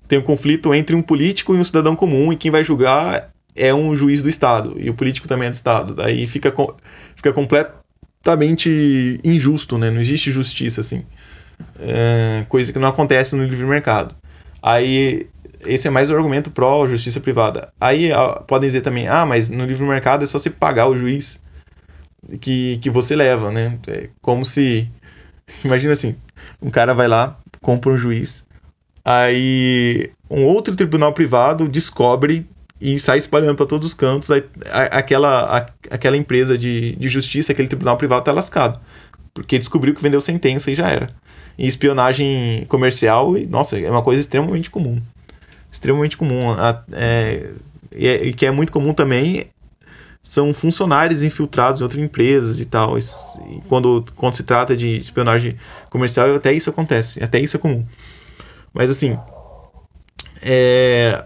tem 0.07 0.17
um 0.17 0.23
conflito 0.23 0.73
entre 0.73 0.95
um 0.95 1.01
político 1.01 1.55
e 1.55 1.59
um 1.59 1.63
cidadão 1.63 1.95
comum, 1.95 2.31
e 2.33 2.35
quem 2.35 2.49
vai 2.49 2.63
julgar 2.63 3.29
é 3.55 3.73
um 3.73 3.93
juiz 3.95 4.23
do 4.23 4.29
Estado, 4.29 4.75
e 4.77 4.89
o 4.89 4.93
político 4.93 5.27
também 5.27 5.47
é 5.47 5.51
do 5.51 5.55
Estado. 5.55 5.93
Daí 5.93 6.25
fica, 6.25 6.53
fica 7.15 7.33
completamente 8.21 9.19
injusto, 9.23 9.77
né? 9.77 9.89
Não 9.89 9.99
existe 9.99 10.31
justiça 10.31 10.81
assim. 10.81 11.03
É, 11.79 12.45
coisa 12.47 12.71
que 12.71 12.79
não 12.79 12.87
acontece 12.87 13.35
no 13.35 13.45
livre 13.45 13.65
mercado. 13.65 14.15
Aí 14.61 15.27
esse 15.65 15.87
é 15.87 15.91
mais 15.91 16.09
o 16.09 16.15
argumento 16.15 16.51
pró 16.51 16.87
justiça 16.87 17.19
privada. 17.19 17.69
Aí 17.79 18.09
podem 18.47 18.67
dizer 18.67 18.81
também, 18.81 19.07
ah, 19.07 19.25
mas 19.25 19.49
no 19.49 19.65
livre 19.65 19.85
mercado 19.85 20.23
é 20.23 20.27
só 20.27 20.39
você 20.39 20.49
pagar 20.49 20.87
o 20.87 20.97
juiz 20.97 21.39
que, 22.39 22.77
que 22.77 22.89
você 22.89 23.15
leva, 23.15 23.51
né? 23.51 23.77
É 23.87 24.09
como 24.21 24.45
se. 24.45 24.87
Imagina 25.65 25.93
assim: 25.93 26.15
um 26.61 26.69
cara 26.69 26.93
vai 26.93 27.07
lá, 27.07 27.37
compra 27.61 27.91
um 27.91 27.97
juiz, 27.97 28.45
aí 29.03 30.11
um 30.29 30.45
outro 30.45 30.75
tribunal 30.75 31.13
privado 31.13 31.67
descobre 31.67 32.47
e 32.81 32.99
sai 32.99 33.19
espalhando 33.19 33.55
para 33.55 33.65
todos 33.65 33.87
os 33.87 33.93
cantos. 33.93 34.31
Aí, 34.31 34.43
aquela, 34.71 35.57
a, 35.57 35.93
aquela 35.93 36.17
empresa 36.17 36.57
de, 36.57 36.95
de 36.95 37.09
justiça, 37.09 37.51
aquele 37.51 37.67
tribunal 37.67 37.97
privado, 37.97 38.25
tá 38.25 38.31
lascado. 38.31 38.79
Porque 39.33 39.59
descobriu 39.59 39.93
que 39.95 40.01
vendeu 40.01 40.19
sentença 40.19 40.71
e 40.71 40.75
já 40.75 40.89
era. 40.89 41.09
E 41.57 41.67
espionagem 41.67 42.65
comercial, 42.67 43.33
nossa, 43.49 43.79
é 43.79 43.89
uma 43.89 44.01
coisa 44.01 44.19
extremamente 44.19 44.69
comum 44.69 45.01
extremamente 45.71 46.17
comum. 46.17 46.53
É, 46.91 47.49
e 47.93 48.33
que 48.33 48.45
é 48.45 48.51
muito 48.51 48.71
comum 48.71 48.93
também 48.93 49.45
são 50.21 50.53
funcionários 50.53 51.23
infiltrados 51.23 51.81
em 51.81 51.83
outras 51.83 52.01
empresas 52.01 52.59
e 52.59 52.65
tal. 52.65 52.97
E 52.97 53.01
quando, 53.67 54.05
quando 54.15 54.35
se 54.35 54.43
trata 54.43 54.75
de 54.75 54.97
espionagem 54.97 55.55
comercial, 55.89 56.35
até 56.35 56.53
isso 56.53 56.69
acontece, 56.69 57.23
até 57.23 57.39
isso 57.39 57.55
é 57.55 57.59
comum. 57.59 57.85
Mas 58.73 58.89
assim, 58.89 59.17
é... 60.41 61.23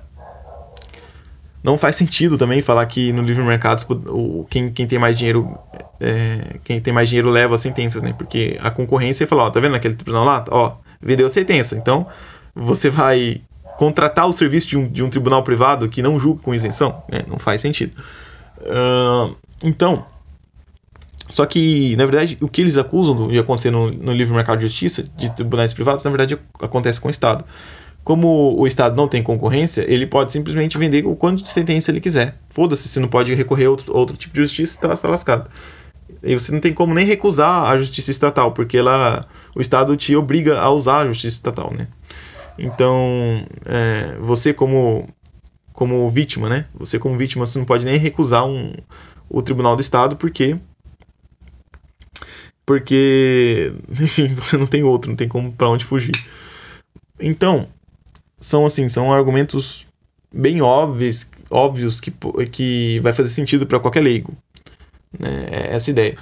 não 1.66 1.80
faz 1.80 1.96
sentido 1.96 2.38
também 2.38 2.62
falar 2.62 2.86
que 2.86 3.12
no 3.12 3.24
livre 3.24 3.44
mercado 3.44 3.84
o, 4.08 4.46
quem, 4.48 4.72
quem 4.72 4.86
tem 4.86 5.00
mais 5.00 5.18
dinheiro 5.18 5.58
é... 6.00 6.58
quem 6.64 6.80
tem 6.80 6.94
mais 6.94 7.10
dinheiro 7.10 7.30
leva 7.32 7.56
as 7.56 7.62
sentenças, 7.62 8.04
né? 8.04 8.14
Porque 8.16 8.58
a 8.62 8.70
concorrência 8.70 9.26
fala, 9.26 9.46
ó, 9.46 9.50
tá 9.50 9.60
vendo 9.60 9.76
aquele 9.76 9.96
tribunal 9.96 10.24
lá? 10.24 10.46
Ó, 10.50 10.74
vendeu 11.02 11.26
a 11.26 11.30
sentença. 11.30 11.76
Então, 11.76 12.06
você 12.54 12.88
vai 12.90 13.42
contratar 13.78 14.28
o 14.28 14.34
serviço 14.34 14.68
de 14.68 14.78
um, 14.78 14.88
de 14.88 15.04
um 15.04 15.10
tribunal 15.10 15.42
privado 15.42 15.90
que 15.90 16.04
não 16.04 16.20
julga 16.20 16.42
com 16.44 16.54
isenção, 16.54 17.04
né? 17.12 17.24
não 17.28 17.40
faz 17.40 17.62
sentido. 17.62 17.94
Uh, 18.62 19.36
então, 19.64 20.06
só 21.30 21.46
que, 21.48 21.96
na 21.96 22.06
verdade, 22.06 22.38
o 22.40 22.48
que 22.48 22.62
eles 22.62 22.78
acusam 22.78 23.28
de 23.28 23.40
acontecer 23.40 23.72
no, 23.72 23.90
no 23.90 24.14
livre 24.14 24.36
mercado 24.36 24.60
de 24.60 24.68
justiça, 24.68 25.04
de 25.18 25.36
tribunais 25.36 25.74
privados, 25.74 26.04
na 26.04 26.12
verdade 26.12 26.38
acontece 26.62 27.02
com 27.02 27.08
o 27.08 27.12
Estado. 27.12 27.44
Como 28.06 28.56
o 28.56 28.68
Estado 28.68 28.96
não 28.96 29.08
tem 29.08 29.24
concorrência, 29.24 29.84
ele 29.92 30.06
pode 30.06 30.32
simplesmente 30.32 30.78
vender 30.78 31.06
o 31.08 31.16
quanto 31.16 31.42
de 31.42 31.50
sentença 31.50 31.90
ele 31.90 32.00
quiser. 32.00 32.38
Foda-se, 32.50 32.88
se 32.88 33.00
não 33.00 33.08
pode 33.08 33.34
recorrer 33.34 33.66
a 33.66 33.72
outro, 33.72 33.98
outro 33.98 34.16
tipo 34.16 34.36
de 34.36 34.44
justiça, 34.44 34.76
está 34.76 34.96
tá 34.96 35.10
lascado. 35.10 35.50
E 36.22 36.36
você 36.36 36.52
não 36.52 36.60
tem 36.60 36.72
como 36.72 36.94
nem 36.94 37.04
recusar 37.04 37.64
a 37.64 37.76
justiça 37.80 38.12
estatal, 38.12 38.52
porque 38.52 38.78
ela, 38.78 39.28
o 39.56 39.60
Estado 39.60 39.98
te 39.98 40.16
obriga 40.16 40.60
a 40.60 40.70
usar 40.70 41.00
a 41.00 41.08
justiça 41.08 41.38
estatal, 41.38 41.74
né? 41.76 41.88
Então, 42.60 43.44
é, 43.66 44.16
você 44.20 44.54
como, 44.54 45.08
como 45.74 46.08
vítima, 46.08 46.48
né? 46.48 46.66
Você 46.76 47.00
como 47.00 47.18
vítima, 47.18 47.48
você 47.48 47.58
não 47.58 47.66
pode 47.66 47.86
nem 47.86 47.98
recusar 47.98 48.46
um, 48.46 48.72
o 49.28 49.42
Tribunal 49.42 49.76
do 49.76 49.82
Estado 49.82 50.16
porque 50.16 50.60
porque, 52.64 53.74
enfim, 54.00 54.28
você 54.36 54.58
não 54.58 54.68
tem 54.68 54.84
outro, 54.84 55.10
não 55.10 55.18
tem 55.18 55.28
como 55.28 55.52
para 55.52 55.70
onde 55.70 55.86
fugir. 55.86 56.14
Então, 57.20 57.68
são 58.40 58.66
assim, 58.66 58.88
são 58.90 59.12
argumentos 59.12 59.88
bem 60.34 60.62
óbvios, 60.62 61.30
óbvios 61.50 62.02
que, 62.02 62.12
que 62.52 63.00
vai 63.00 63.14
fazer 63.14 63.30
sentido 63.30 63.66
para 63.66 63.80
qualquer 63.80 64.02
leigo. 64.02 64.36
Né? 65.18 65.48
É 65.50 65.76
essa 65.76 65.90
ideia, 65.90 66.16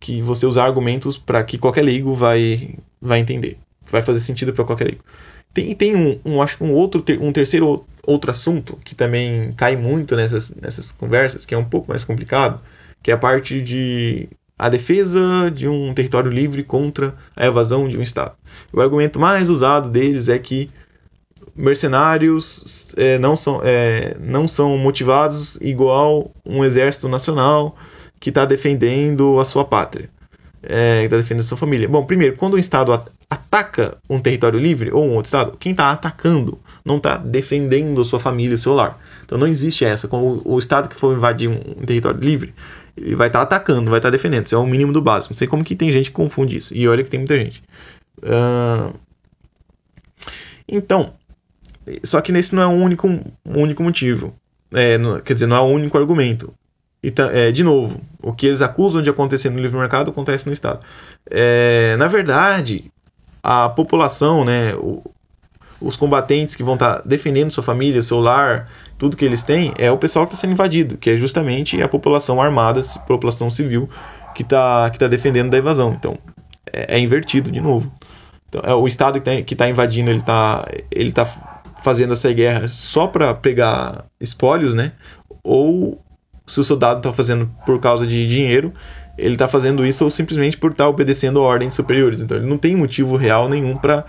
que 0.00 0.22
você 0.22 0.46
usar 0.46 0.64
argumentos 0.64 1.18
para 1.18 1.42
que 1.44 1.58
qualquer 1.58 1.82
leigo 1.82 2.14
vai 2.14 2.74
vai 3.00 3.20
entender, 3.20 3.58
vai 3.90 4.02
fazer 4.02 4.20
sentido 4.20 4.52
para 4.52 4.64
qualquer 4.64 4.84
leigo. 4.84 5.04
Tem, 5.52 5.74
tem 5.74 5.96
um, 5.96 6.20
um, 6.24 6.42
acho 6.42 6.62
um 6.62 6.72
outro, 6.72 7.04
um 7.20 7.32
terceiro 7.32 7.84
outro 8.06 8.30
assunto 8.30 8.78
que 8.84 8.94
também 8.94 9.52
cai 9.52 9.76
muito 9.76 10.14
nessas, 10.16 10.50
nessas 10.50 10.90
conversas, 10.90 11.44
que 11.44 11.54
é 11.54 11.58
um 11.58 11.64
pouco 11.64 11.88
mais 11.88 12.04
complicado, 12.04 12.62
que 13.02 13.10
é 13.10 13.14
a 13.14 13.18
parte 13.18 13.60
de 13.60 14.28
a 14.58 14.68
defesa 14.68 15.50
de 15.54 15.68
um 15.68 15.94
território 15.94 16.30
livre 16.30 16.64
contra 16.64 17.14
a 17.36 17.46
evasão 17.46 17.88
de 17.88 17.96
um 17.96 18.02
Estado. 18.02 18.34
O 18.72 18.80
argumento 18.80 19.18
mais 19.20 19.48
usado 19.48 19.88
deles 19.88 20.28
é 20.28 20.38
que 20.38 20.68
mercenários 21.58 22.94
é, 22.96 23.18
não, 23.18 23.36
são, 23.36 23.60
é, 23.64 24.16
não 24.20 24.46
são 24.46 24.78
motivados 24.78 25.58
igual 25.60 26.30
um 26.46 26.64
exército 26.64 27.08
nacional 27.08 27.76
que 28.20 28.30
está 28.30 28.44
defendendo 28.44 29.40
a 29.40 29.44
sua 29.44 29.64
pátria, 29.64 30.08
é, 30.62 31.00
que 31.00 31.06
está 31.06 31.16
defendendo 31.16 31.40
a 31.40 31.48
sua 31.48 31.58
família. 31.58 31.88
Bom, 31.88 32.04
primeiro, 32.04 32.36
quando 32.36 32.54
um 32.54 32.58
Estado 32.58 32.92
ataca 33.28 33.98
um 34.08 34.20
território 34.20 34.58
livre 34.58 34.90
ou 34.92 35.04
um 35.04 35.14
outro 35.14 35.26
estado, 35.26 35.56
quem 35.58 35.72
está 35.72 35.90
atacando 35.90 36.58
não 36.84 36.96
está 36.96 37.16
defendendo 37.16 38.00
a 38.00 38.04
sua 38.04 38.18
família 38.18 38.54
e 38.54 38.58
seu 38.58 38.74
lar. 38.74 38.98
Então 39.24 39.36
não 39.36 39.46
existe 39.46 39.84
essa. 39.84 40.08
Com 40.08 40.40
o, 40.44 40.58
estado 40.58 40.88
que 40.88 40.96
for 40.96 41.14
invadir 41.14 41.48
um, 41.48 41.84
território 41.84 42.20
livre, 42.20 42.54
ele 42.96 43.14
vai 43.14 43.26
estar 43.26 43.40
tá 43.40 43.56
atacando, 43.56 43.90
vai 43.90 43.98
estar 43.98 44.08
tá 44.08 44.12
defendendo. 44.16 44.46
Isso 44.46 44.54
é 44.54 44.58
o 44.58 44.66
mínimo 44.66 44.92
do 44.92 45.02
básico. 45.02 45.34
Não 45.34 45.36
sei 45.36 45.46
como 45.46 45.62
que 45.62 45.76
tem 45.76 45.92
gente 45.92 46.06
que 46.06 46.16
confunde 46.16 46.56
isso. 46.56 46.74
E 46.74 46.88
olha 46.88 47.04
que 47.04 47.10
tem 47.10 47.20
muita 47.20 47.36
gente. 47.36 47.62
Uh... 48.22 48.94
Então, 50.66 51.12
só 52.02 52.20
que 52.20 52.32
nesse 52.32 52.54
não 52.54 52.62
é 52.62 52.66
o 52.66 52.70
único, 52.70 53.08
único 53.44 53.82
motivo. 53.82 54.34
É, 54.72 54.98
no, 54.98 55.20
quer 55.22 55.34
dizer, 55.34 55.46
não 55.46 55.56
é 55.56 55.60
o 55.60 55.64
único 55.64 55.96
argumento. 55.96 56.52
Então, 57.02 57.30
é, 57.30 57.52
de 57.52 57.62
novo, 57.62 58.00
o 58.20 58.32
que 58.32 58.46
eles 58.46 58.60
acusam 58.60 59.02
de 59.02 59.08
acontecer 59.08 59.50
no 59.50 59.58
livre 59.58 59.78
mercado 59.78 60.10
acontece 60.10 60.46
no 60.46 60.52
Estado. 60.52 60.84
É, 61.30 61.96
na 61.96 62.08
verdade, 62.08 62.90
a 63.42 63.68
população, 63.68 64.44
né, 64.44 64.74
o, 64.74 65.02
os 65.80 65.96
combatentes 65.96 66.56
que 66.56 66.62
vão 66.62 66.74
estar 66.74 66.96
tá 66.96 67.02
defendendo 67.04 67.50
sua 67.50 67.62
família, 67.62 68.02
seu 68.02 68.18
lar, 68.18 68.64
tudo 68.98 69.16
que 69.16 69.24
eles 69.24 69.44
têm, 69.44 69.72
é 69.78 69.90
o 69.90 69.96
pessoal 69.96 70.26
que 70.26 70.34
está 70.34 70.40
sendo 70.40 70.52
invadido, 70.52 70.96
que 70.96 71.10
é 71.10 71.16
justamente 71.16 71.80
a 71.80 71.88
população 71.88 72.40
armada, 72.42 72.80
a 72.80 72.98
população 73.00 73.50
civil 73.50 73.88
que 74.34 74.42
está 74.42 74.90
que 74.90 74.98
tá 74.98 75.06
defendendo 75.06 75.50
da 75.50 75.58
invasão. 75.58 75.92
Então, 75.92 76.18
é, 76.72 76.96
é 76.96 76.98
invertido 76.98 77.50
de 77.50 77.60
novo. 77.60 77.92
Então, 78.48 78.62
é 78.64 78.74
o 78.74 78.86
Estado 78.88 79.20
que 79.20 79.30
está 79.30 79.64
tá 79.64 79.70
invadindo, 79.70 80.10
ele 80.10 80.20
está 80.20 80.66
ele 80.90 81.12
tá 81.12 81.24
fazendo 81.82 82.12
essa 82.12 82.32
guerra 82.32 82.68
só 82.68 83.06
para 83.06 83.32
pegar 83.34 84.04
espólios, 84.20 84.74
né? 84.74 84.92
Ou 85.42 86.02
se 86.46 86.60
o 86.60 86.64
soldado 86.64 86.98
está 86.98 87.12
fazendo 87.12 87.50
por 87.64 87.78
causa 87.80 88.06
de 88.06 88.26
dinheiro, 88.26 88.72
ele 89.16 89.34
está 89.34 89.48
fazendo 89.48 89.84
isso 89.84 90.04
ou 90.04 90.10
simplesmente 90.10 90.56
por 90.56 90.70
estar 90.70 90.84
tá 90.84 90.90
obedecendo 90.90 91.42
ordens 91.42 91.74
superiores. 91.74 92.22
Então 92.22 92.36
ele 92.36 92.46
não 92.46 92.56
tem 92.56 92.76
motivo 92.76 93.16
real 93.16 93.48
nenhum 93.48 93.76
para 93.76 94.04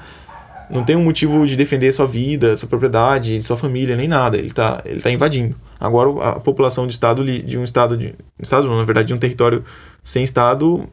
não 0.70 0.84
tem 0.84 0.96
um 0.96 1.04
motivo 1.04 1.48
de 1.48 1.56
defender 1.56 1.92
sua 1.92 2.06
vida, 2.06 2.56
sua 2.56 2.70
propriedade, 2.70 3.42
sua 3.42 3.58
família, 3.58 3.96
nem 3.96 4.08
nada. 4.08 4.38
Ele 4.38 4.48
está 4.48 4.82
ele 4.86 5.02
tá 5.02 5.10
invadindo. 5.10 5.56
Agora 5.80 6.30
a 6.30 6.40
população 6.40 6.86
de 6.86 6.94
estado 6.94 7.26
de 7.26 7.58
um 7.58 7.64
estado 7.64 7.98
de 7.98 8.14
estado 8.40 8.68
não, 8.68 8.78
na 8.78 8.84
verdade 8.84 9.08
de 9.08 9.14
um 9.14 9.18
território 9.18 9.66
sem 10.04 10.24
estado 10.24 10.88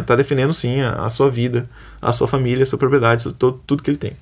está 0.00 0.14
é, 0.14 0.16
defendendo 0.16 0.54
sim 0.54 0.80
a, 0.80 1.06
a, 1.06 1.10
sua 1.10 1.30
vida, 1.30 1.68
a 2.00 2.12
sua 2.12 2.28
família, 2.28 2.62
a 2.62 2.66
sua 2.66 2.78
propriedade, 2.78 3.32
todo, 3.34 3.60
tudo 3.66 3.82
que 3.82 3.90
ele 3.90 3.98
tem. 3.98 4.12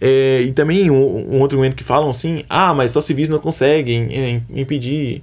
É, 0.00 0.42
e 0.42 0.52
também 0.52 0.90
um, 0.90 1.34
um, 1.36 1.40
outro 1.40 1.56
momento 1.56 1.76
que 1.76 1.84
falam 1.84 2.10
assim, 2.10 2.44
ah, 2.48 2.74
mas 2.74 2.90
só 2.90 3.00
civis 3.00 3.28
não 3.28 3.38
conseguem 3.38 4.08
é, 4.12 4.42
impedir 4.50 5.22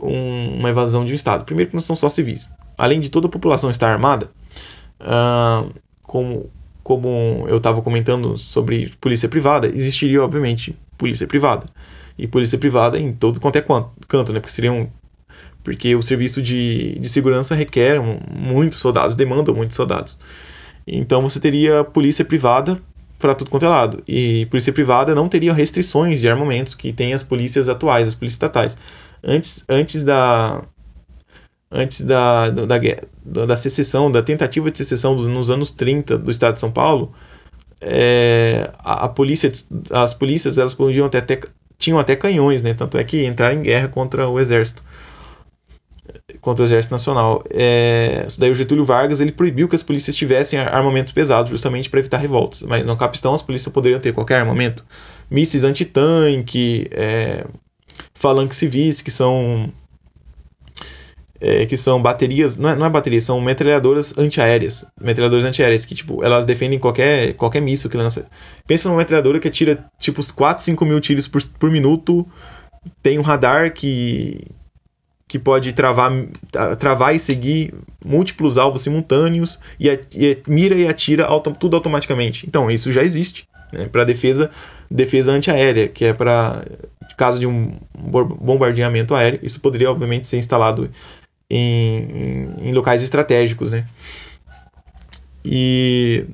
um, 0.00 0.58
uma 0.58 0.70
evasão 0.70 1.04
de 1.04 1.12
um 1.12 1.16
estado. 1.16 1.44
Primeiro 1.44 1.70
que 1.70 1.76
não 1.76 1.80
são 1.80 1.96
só 1.96 2.08
civis. 2.08 2.50
Além 2.76 3.00
de 3.00 3.10
toda 3.10 3.26
a 3.26 3.30
população 3.30 3.70
estar 3.70 3.90
armada, 3.90 4.30
ah, 5.00 5.64
como 6.02 6.50
como 6.86 7.46
eu 7.48 7.56
estava 7.56 7.82
comentando 7.82 8.36
sobre 8.36 8.92
polícia 9.00 9.28
privada, 9.28 9.66
existiria, 9.66 10.22
obviamente, 10.22 10.72
polícia 10.96 11.26
privada. 11.26 11.66
E 12.16 12.28
polícia 12.28 12.56
privada 12.56 12.96
em 12.96 13.12
todo 13.12 13.40
quanto 13.40 13.56
é 13.56 13.64
canto, 14.06 14.32
né? 14.32 14.38
Porque 14.38 14.52
seriam. 14.52 14.88
Porque 15.64 15.96
o 15.96 16.02
serviço 16.02 16.40
de, 16.40 16.96
de 17.00 17.08
segurança 17.08 17.56
requer 17.56 18.00
muitos 18.32 18.78
soldados, 18.78 19.16
demanda 19.16 19.52
muitos 19.52 19.74
soldados. 19.74 20.16
Então 20.86 21.20
você 21.22 21.40
teria 21.40 21.82
polícia 21.82 22.24
privada 22.24 22.80
para 23.18 23.34
tudo 23.34 23.50
quanto 23.50 23.66
é 23.66 23.68
lado. 23.68 24.02
E 24.06 24.46
polícia 24.46 24.72
privada 24.72 25.14
não 25.14 25.28
teria 25.28 25.52
restrições 25.52 26.20
de 26.20 26.28
armamentos 26.28 26.74
que 26.74 26.92
tem 26.92 27.14
as 27.14 27.22
polícias 27.22 27.68
atuais, 27.68 28.08
as 28.08 28.14
polícias 28.14 28.34
estatais. 28.34 28.76
Antes, 29.22 29.64
antes 29.68 30.04
da, 30.04 30.62
antes 31.70 32.02
da, 32.02 32.50
da, 32.50 32.64
da, 33.24 33.46
da 33.46 33.56
secessão, 33.56 34.10
da 34.10 34.22
tentativa 34.22 34.70
de 34.70 34.78
secessão 34.78 35.16
dos, 35.16 35.26
nos 35.26 35.50
anos 35.50 35.70
30 35.70 36.18
do 36.18 36.30
estado 36.30 36.54
de 36.54 36.60
São 36.60 36.70
Paulo, 36.70 37.12
é, 37.80 38.70
a, 38.78 39.04
a, 39.04 39.08
polícia, 39.08 39.50
as 39.90 40.14
polícias 40.14 40.58
elas 40.58 40.74
podiam 40.74 41.06
até, 41.06 41.18
até, 41.18 41.40
tinham 41.78 41.98
até 41.98 42.16
canhões, 42.16 42.62
né? 42.62 42.74
Tanto 42.74 42.98
é 42.98 43.04
que 43.04 43.24
entraram 43.26 43.56
em 43.56 43.62
guerra 43.62 43.88
contra 43.88 44.28
o 44.28 44.40
exército, 44.40 44.82
contra 46.46 46.62
o 46.62 46.66
exército 46.68 46.94
nacional. 46.94 47.42
É, 47.50 48.24
daí 48.38 48.52
o 48.52 48.54
Getúlio 48.54 48.84
Vargas 48.84 49.18
ele 49.18 49.32
proibiu 49.32 49.68
que 49.68 49.74
as 49.74 49.82
polícias 49.82 50.14
tivessem 50.14 50.60
armamentos 50.60 51.10
pesados, 51.10 51.50
justamente 51.50 51.90
para 51.90 51.98
evitar 51.98 52.18
revoltas. 52.18 52.62
Mas 52.62 52.86
no 52.86 52.96
Capistão 52.96 53.34
as 53.34 53.42
polícias 53.42 53.74
poderiam 53.74 53.98
ter 53.98 54.12
qualquer 54.12 54.36
armamento, 54.36 54.84
mísseis 55.28 55.64
antitanque, 55.64 56.86
é, 56.92 57.44
falanques 58.14 58.58
civis 58.58 59.00
que 59.00 59.10
são 59.10 59.72
é, 61.40 61.66
que 61.66 61.76
são 61.76 62.00
baterias, 62.00 62.56
não 62.56 62.70
é, 62.70 62.76
não 62.76 62.86
é 62.86 62.90
bateria, 62.90 63.20
são 63.20 63.40
metralhadoras 63.40 64.16
antiaéreas. 64.16 64.86
Metralhadoras 65.00 65.44
antiaéreas 65.44 65.84
que, 65.84 65.96
tipo, 65.96 66.22
elas 66.22 66.44
defendem 66.44 66.78
qualquer, 66.78 67.34
qualquer 67.34 67.60
míssil 67.60 67.90
que 67.90 67.96
lança. 67.96 68.24
Pensa 68.68 68.88
numa 68.88 68.98
metralhadora 68.98 69.40
que 69.40 69.48
atira, 69.48 69.84
tipo, 69.98 70.22
4, 70.32 70.62
5 70.62 70.84
mil 70.84 71.00
tiros 71.00 71.26
por, 71.26 71.42
por 71.58 71.72
minuto, 71.72 72.24
tem 73.02 73.18
um 73.18 73.22
radar 73.22 73.72
que, 73.72 74.46
que 75.28 75.38
pode 75.38 75.72
travar, 75.72 76.12
travar 76.78 77.14
e 77.14 77.18
seguir 77.18 77.74
múltiplos 78.04 78.56
alvos 78.56 78.82
simultâneos 78.82 79.58
e, 79.78 79.88
e 80.14 80.38
mira 80.46 80.74
e 80.74 80.86
atira 80.86 81.24
auto, 81.24 81.52
tudo 81.52 81.76
automaticamente. 81.76 82.46
Então, 82.46 82.70
isso 82.70 82.92
já 82.92 83.02
existe 83.02 83.48
né, 83.72 83.86
para 83.86 84.04
defesa, 84.04 84.50
defesa 84.90 85.32
antiaérea, 85.32 85.88
que 85.88 86.04
é 86.04 86.12
para 86.12 86.64
caso 87.16 87.38
de 87.38 87.46
um 87.46 87.72
bombardeamento 87.94 89.14
aéreo. 89.14 89.40
Isso 89.42 89.60
poderia, 89.60 89.90
obviamente, 89.90 90.28
ser 90.28 90.36
instalado 90.36 90.88
em, 91.50 92.48
em, 92.60 92.72
locais 92.72 93.02
estratégicos, 93.02 93.70
né? 93.70 93.86
E 95.44 96.24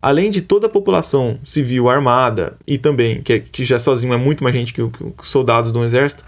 além 0.00 0.30
de 0.30 0.40
toda 0.40 0.66
a 0.66 0.70
população 0.70 1.38
civil 1.44 1.88
armada 1.88 2.56
e 2.66 2.78
também 2.78 3.22
que, 3.22 3.40
que 3.40 3.64
já 3.64 3.78
sozinho 3.78 4.14
é 4.14 4.16
muito 4.16 4.42
mais 4.42 4.56
gente 4.56 4.72
que, 4.72 4.88
que 4.88 5.26
soldados 5.26 5.72
de 5.72 5.78
um 5.78 5.84
exército, 5.84 6.24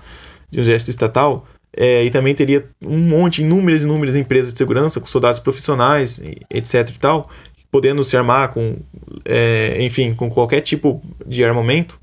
de 0.50 0.58
um 0.58 0.62
exército 0.62 0.90
estatal, 0.90 1.46
é, 1.76 2.04
e 2.04 2.10
também 2.10 2.34
teria 2.34 2.68
um 2.82 2.98
monte, 2.98 3.42
inúmeras, 3.42 3.82
inúmeras 3.82 4.16
empresas 4.16 4.52
de 4.52 4.58
segurança 4.58 5.00
com 5.00 5.06
soldados 5.06 5.40
profissionais, 5.40 6.20
etc 6.50 6.88
e 6.88 6.98
tal, 6.98 7.30
podendo 7.70 8.04
se 8.04 8.16
armar 8.16 8.50
com, 8.50 8.76
é, 9.24 9.82
enfim, 9.82 10.14
com 10.14 10.28
qualquer 10.28 10.60
tipo 10.60 11.02
de 11.26 11.42
armamento 11.44 11.98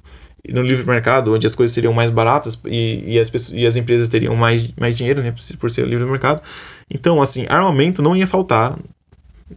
no 0.48 0.62
livre 0.62 0.86
mercado, 0.86 1.34
onde 1.34 1.46
as 1.46 1.54
coisas 1.54 1.74
seriam 1.74 1.94
mais 1.94 2.10
baratas 2.10 2.60
e, 2.66 3.14
e, 3.14 3.20
as, 3.20 3.30
pessoas, 3.30 3.54
e 3.54 3.68
as 3.68 3.76
empresas 3.76 4.10
teriam 4.10 4.36
mais, 4.36 4.70
mais 4.76 4.98
dinheiro, 4.98 5.22
né, 5.22 5.34
por 5.60 5.70
ser 5.70 5.86
livre 5.86 6.06
mercado. 6.06 6.42
Então, 6.90 7.22
assim, 7.22 7.46
armamento 7.48 8.02
não 8.02 8.16
ia 8.16 8.26
faltar, 8.26 8.78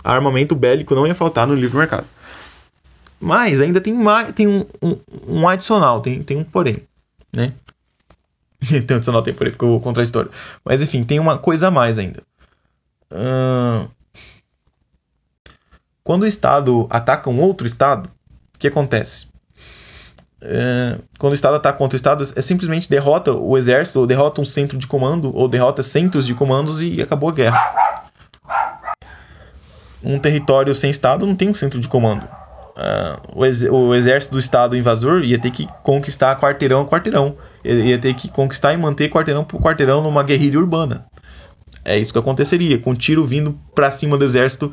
armamento 0.05 0.55
bélico 0.55 0.95
não 0.95 1.07
ia 1.07 1.15
faltar 1.15 1.47
no 1.47 1.55
livre 1.55 1.79
mercado. 1.79 2.07
Mas 3.19 3.61
ainda 3.61 3.81
tem, 3.81 3.95
mais, 3.95 4.33
tem 4.33 4.49
um, 4.49 4.67
um, 4.83 4.99
um 5.29 5.49
adicional, 5.49 6.01
tem, 6.01 6.23
tem 6.23 6.37
um 6.37 6.45
porém, 6.45 6.79
né? 7.33 7.53
tem 8.87 8.95
um 8.95 8.97
adicional, 8.97 9.23
tem 9.23 9.35
porém, 9.35 9.53
ficou 9.53 9.81
contraditório. 9.81 10.31
Mas 10.65 10.81
enfim, 10.81 11.03
tem 11.03 11.19
uma 11.19 11.39
coisa 11.39 11.69
a 11.69 11.71
mais 11.71 11.99
ainda. 11.99 12.23
Uh... 13.11 13.89
Quando 16.05 16.23
o 16.23 16.27
Estado 16.27 16.87
ataca 16.91 17.31
um 17.31 17.41
outro 17.41 17.67
Estado, 17.67 18.11
o 18.57 18.59
que 18.59 18.67
acontece? 18.67 19.33
Quando 21.19 21.33
o 21.33 21.35
Estado 21.35 21.57
ataca 21.57 21.79
contra 21.79 21.95
o 21.95 21.97
Estado, 21.97 22.25
é 22.35 22.43
simplesmente 22.43 22.91
derrota 22.91 23.33
o 23.33 23.57
exército, 23.57 24.01
ou 24.01 24.07
derrota 24.07 24.41
um 24.41 24.45
centro 24.45 24.77
de 24.77 24.87
comando, 24.87 25.35
ou 25.37 25.49
derrota 25.49 25.83
centros 25.83 26.27
de 26.27 26.35
comandos 26.35 26.83
e 26.83 27.01
acabou 27.01 27.29
a 27.29 27.33
guerra. 27.33 28.03
Um 30.03 30.19
território 30.19 30.75
sem 30.75 30.91
Estado 30.91 31.25
não 31.25 31.37
tem 31.37 31.49
um 31.49 31.55
centro 31.55 31.79
de 31.79 31.87
comando. 31.87 32.25
Uh, 32.25 33.71
o, 33.73 33.95
exército 33.95 34.33
do 34.33 34.39
Estado 34.39 34.77
invasor 34.77 35.23
ia 35.23 35.39
ter 35.39 35.51
que 35.51 35.69
conquistar 35.85 36.39
quarteirão 36.41 36.81
a 36.81 36.87
quarteirão. 36.87 37.37
Ia 37.65 37.99
ter 37.99 38.15
que 38.15 38.29
conquistar 38.29 38.73
e 38.73 38.77
manter 38.77 39.09
quarteirão 39.09 39.45
por 39.45 39.61
quarteirão 39.61 40.03
numa 40.03 40.23
guerrilha 40.23 40.59
urbana. 40.59 41.07
É 41.85 41.99
isso 41.99 42.13
que 42.13 42.19
aconteceria, 42.19 42.79
com 42.79 42.95
tiro 42.95 43.25
vindo 43.25 43.59
para 43.75 43.91
cima 43.91 44.17
do 44.17 44.25
exército 44.25 44.73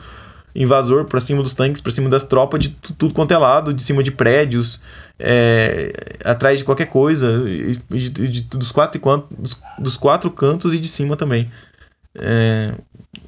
invasor 0.56 1.06
para 1.06 1.20
cima 1.20 1.44
dos 1.44 1.54
tanques, 1.54 1.82
para 1.82 1.92
cima 1.92 2.10
das 2.10 2.24
tropas 2.24 2.64
de 2.64 2.70
tudo 2.70 3.14
quanto 3.14 3.34
é 3.34 3.38
lado, 3.38 3.74
de 3.74 3.82
cima 3.82 4.04
de 4.04 4.12
prédios, 4.12 4.80
é, 5.18 5.94
atrás 6.24 6.60
de 6.60 6.66
qualquer 6.66 6.88
coisa, 6.88 7.44
de, 7.90 8.10
de, 8.10 8.42
dos, 8.44 8.72
quatro, 8.72 9.00
dos, 9.38 9.62
dos 9.78 9.98
quatro 9.98 10.30
cantos 10.32 10.74
e 10.74 10.80
de 10.80 10.88
cima 10.88 11.16
também. 11.16 11.50
É, 12.16 12.74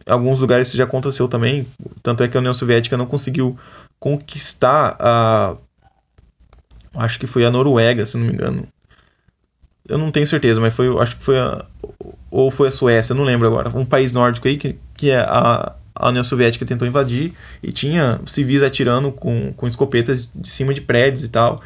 alguns 0.06 0.40
lugares 0.40 0.68
isso 0.68 0.78
já 0.78 0.84
aconteceu 0.84 1.28
também, 1.28 1.68
tanto 2.02 2.24
é 2.24 2.28
que 2.28 2.36
a 2.36 2.40
União 2.40 2.54
Soviética 2.54 2.98
não 2.98 3.06
conseguiu 3.06 3.58
conquistar 4.00 4.98
a. 5.00 5.56
Acho 6.96 7.20
que 7.20 7.28
foi 7.28 7.46
a 7.46 7.52
Noruega, 7.52 8.06
se 8.06 8.18
não 8.18 8.26
me 8.26 8.34
engano. 8.34 8.68
Eu 9.92 9.98
não 9.98 10.10
tenho 10.10 10.26
certeza, 10.26 10.62
mas 10.62 10.74
foi, 10.74 10.88
acho 11.02 11.18
que 11.18 11.24
foi 11.24 11.38
a. 11.38 11.66
Ou 12.30 12.50
foi 12.50 12.70
a 12.70 12.72
Suécia, 12.72 13.14
não 13.14 13.26
lembro 13.26 13.46
agora. 13.46 13.70
Um 13.78 13.86
país 13.86 14.14
nórdico 14.14 14.48
aí 14.48 14.56
que, 14.56 14.78
que 14.96 15.10
é 15.10 15.20
a, 15.20 15.74
a 15.94 16.10
União 16.10 16.24
Soviética 16.24 16.66
tentou 16.66 16.88
invadir 16.88 17.34
e 17.62 17.74
tinha 17.74 18.22
civis 18.26 18.64
atirando 18.64 19.12
com, 19.12 19.52
com 19.52 19.68
escopetas 19.68 20.30
de 20.34 20.50
cima 20.50 20.74
de 20.74 20.80
prédios 20.80 21.26
e 21.26 21.30
tal. 21.30 21.60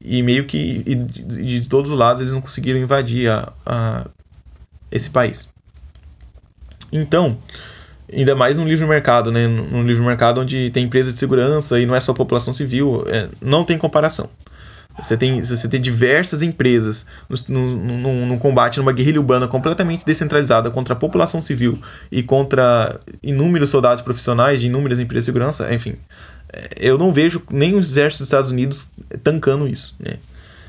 E 0.00 0.20
meio 0.20 0.46
que 0.46 0.82
e 0.84 0.94
de, 0.96 1.60
de 1.60 1.68
todos 1.68 1.92
os 1.92 1.96
lados 1.96 2.20
eles 2.20 2.32
não 2.32 2.40
conseguiram 2.40 2.80
invadir 2.80 3.30
a, 3.30 3.52
a, 3.64 4.06
esse 4.90 5.08
país. 5.08 5.48
Então, 6.92 7.38
ainda 8.12 8.34
mais 8.34 8.56
no 8.56 8.64
livre 8.64 8.86
mercado, 8.86 9.30
né? 9.30 9.46
No 9.46 9.82
livre 9.82 10.04
mercado 10.04 10.40
onde 10.40 10.70
tem 10.70 10.86
empresa 10.86 11.12
de 11.12 11.18
segurança 11.18 11.78
e 11.78 11.86
não 11.86 11.94
é 11.94 12.00
só 12.00 12.12
população 12.12 12.52
civil, 12.52 13.04
é, 13.06 13.28
não 13.40 13.64
tem 13.64 13.78
comparação. 13.78 14.28
Você 15.02 15.16
tem, 15.16 15.42
você 15.42 15.68
tem 15.68 15.80
diversas 15.80 16.42
empresas 16.42 17.06
no, 17.48 18.38
combate 18.38 18.78
numa 18.78 18.92
guerrilha 18.92 19.20
urbana 19.20 19.48
completamente 19.48 20.04
descentralizada 20.04 20.70
contra 20.70 20.94
a 20.94 20.96
população 20.96 21.40
civil 21.40 21.78
e 22.10 22.22
contra 22.22 22.98
inúmeros 23.22 23.70
soldados 23.70 24.02
profissionais 24.02 24.60
de 24.60 24.66
inúmeras 24.66 25.00
empresas 25.00 25.24
de 25.24 25.26
segurança, 25.26 25.72
enfim. 25.72 25.94
É, 26.52 26.68
eu 26.76 26.98
não 26.98 27.12
vejo 27.12 27.42
nem 27.50 27.74
o 27.74 27.78
exército 27.80 28.22
dos 28.22 28.28
Estados 28.28 28.50
Unidos 28.50 28.88
tancando 29.22 29.66
isso, 29.66 29.94
né? 29.98 30.14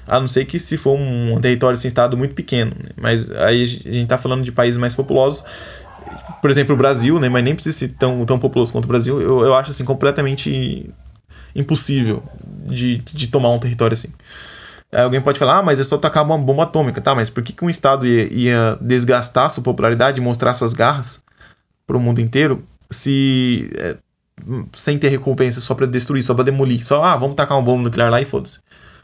A 0.08 0.20
não 0.20 0.28
ser 0.28 0.46
que 0.46 0.60
se 0.60 0.78
for 0.78 0.98
um 0.98 1.39
território 1.39 1.78
sem 1.78 1.88
estado 1.88 2.17
muito 2.17 2.34
pequeno. 2.34 2.72
Né? 2.72 2.89
Mas 3.00 3.30
aí 3.32 3.63
a 3.63 3.67
gente 3.67 4.00
está 4.00 4.17
falando 4.17 4.44
de 4.44 4.52
países 4.52 4.78
mais 4.78 4.96
populosos 4.96 5.44
por 6.41 6.50
exemplo, 6.50 6.74
o 6.74 6.78
Brasil, 6.78 7.20
né? 7.20 7.30
Mas 7.30 7.44
nem 7.44 7.54
precisa 7.54 7.78
ser 7.78 7.89
tão, 7.89 8.26
tão 8.26 8.39
populoso 8.39 8.72
quanto 8.72 8.86
o 8.86 8.88
Brasil. 8.88 9.22
Eu, 9.22 9.46
eu 9.46 9.54
acho 9.54 9.72
assim 9.72 9.86
completamente 9.86 10.89
impossível 11.56 12.24
de, 12.66 12.98
de 12.98 13.28
tomar 13.28 13.50
um 13.50 13.60
território 13.60 13.94
assim. 13.94 14.10
Aí 14.92 15.04
alguém 15.04 15.22
pode 15.22 15.40
falar, 15.40 15.60
ah, 15.60 15.64
mas 15.64 15.80
é 15.80 15.84
só 15.84 15.98
tacar 15.98 16.24
uma 16.24 16.38
bomba 16.38 16.64
atômica, 16.64 17.00
tá? 17.00 17.16
Mas 17.16 17.30
por 17.30 17.42
que, 17.42 17.54
que 17.54 17.64
um 17.64 17.70
Estado 17.70 18.06
ia, 18.06 18.32
ia 18.32 18.78
desgastar 18.82 19.50
sua 19.50 19.64
popularidade 19.64 20.20
e 20.20 20.24
mostrar 20.24 20.54
suas 20.54 20.74
garras 20.74 21.22
para 21.88 21.96
o 21.96 22.00
mundo 22.00 22.20
inteiro 22.20 22.64
se. 22.90 23.70
É, 23.78 23.98
sem 24.74 24.98
ter 24.98 25.10
recompensa 25.10 25.62
só 25.62 25.76
para 25.76 25.86
destruir, 25.86 26.24
só 26.24 26.34
para 26.34 26.44
demolir? 26.44 26.86
Só, 26.86 27.04
ah, 27.04 27.16
vamos 27.16 27.36
tacar 27.36 27.58
uma 27.58 27.64
bomba 27.64 27.84
nuclear 27.84 28.10
lá 28.10 28.22
e 28.22 28.26
foda-se. 28.26 28.60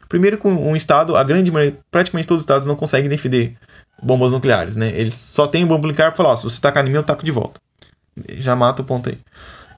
Primeiro, 0.09 0.37
com 0.37 0.51
um 0.51 0.75
Estado, 0.75 1.15
a 1.15 1.23
grande 1.23 1.51
maioria, 1.51 1.77
praticamente 1.91 2.27
todos 2.27 2.41
os 2.41 2.43
Estados 2.43 2.65
não 2.65 2.75
conseguem 2.75 3.09
defender 3.09 3.55
bombas 4.01 4.31
nucleares, 4.31 4.75
né? 4.75 4.89
Eles 4.89 5.13
só 5.13 5.47
têm 5.47 5.65
bomba 5.65 5.87
nuclear 5.87 6.11
para 6.11 6.17
falar, 6.17 6.29
ó, 6.31 6.37
se 6.37 6.43
você 6.43 6.59
tacar 6.59 6.85
em 6.85 6.89
mim, 6.89 6.95
eu 6.95 7.03
taco 7.03 7.23
de 7.23 7.31
volta. 7.31 7.59
Já 8.29 8.55
mata 8.55 8.81
o 8.81 8.85
ponto 8.85 9.09
aí. 9.09 9.17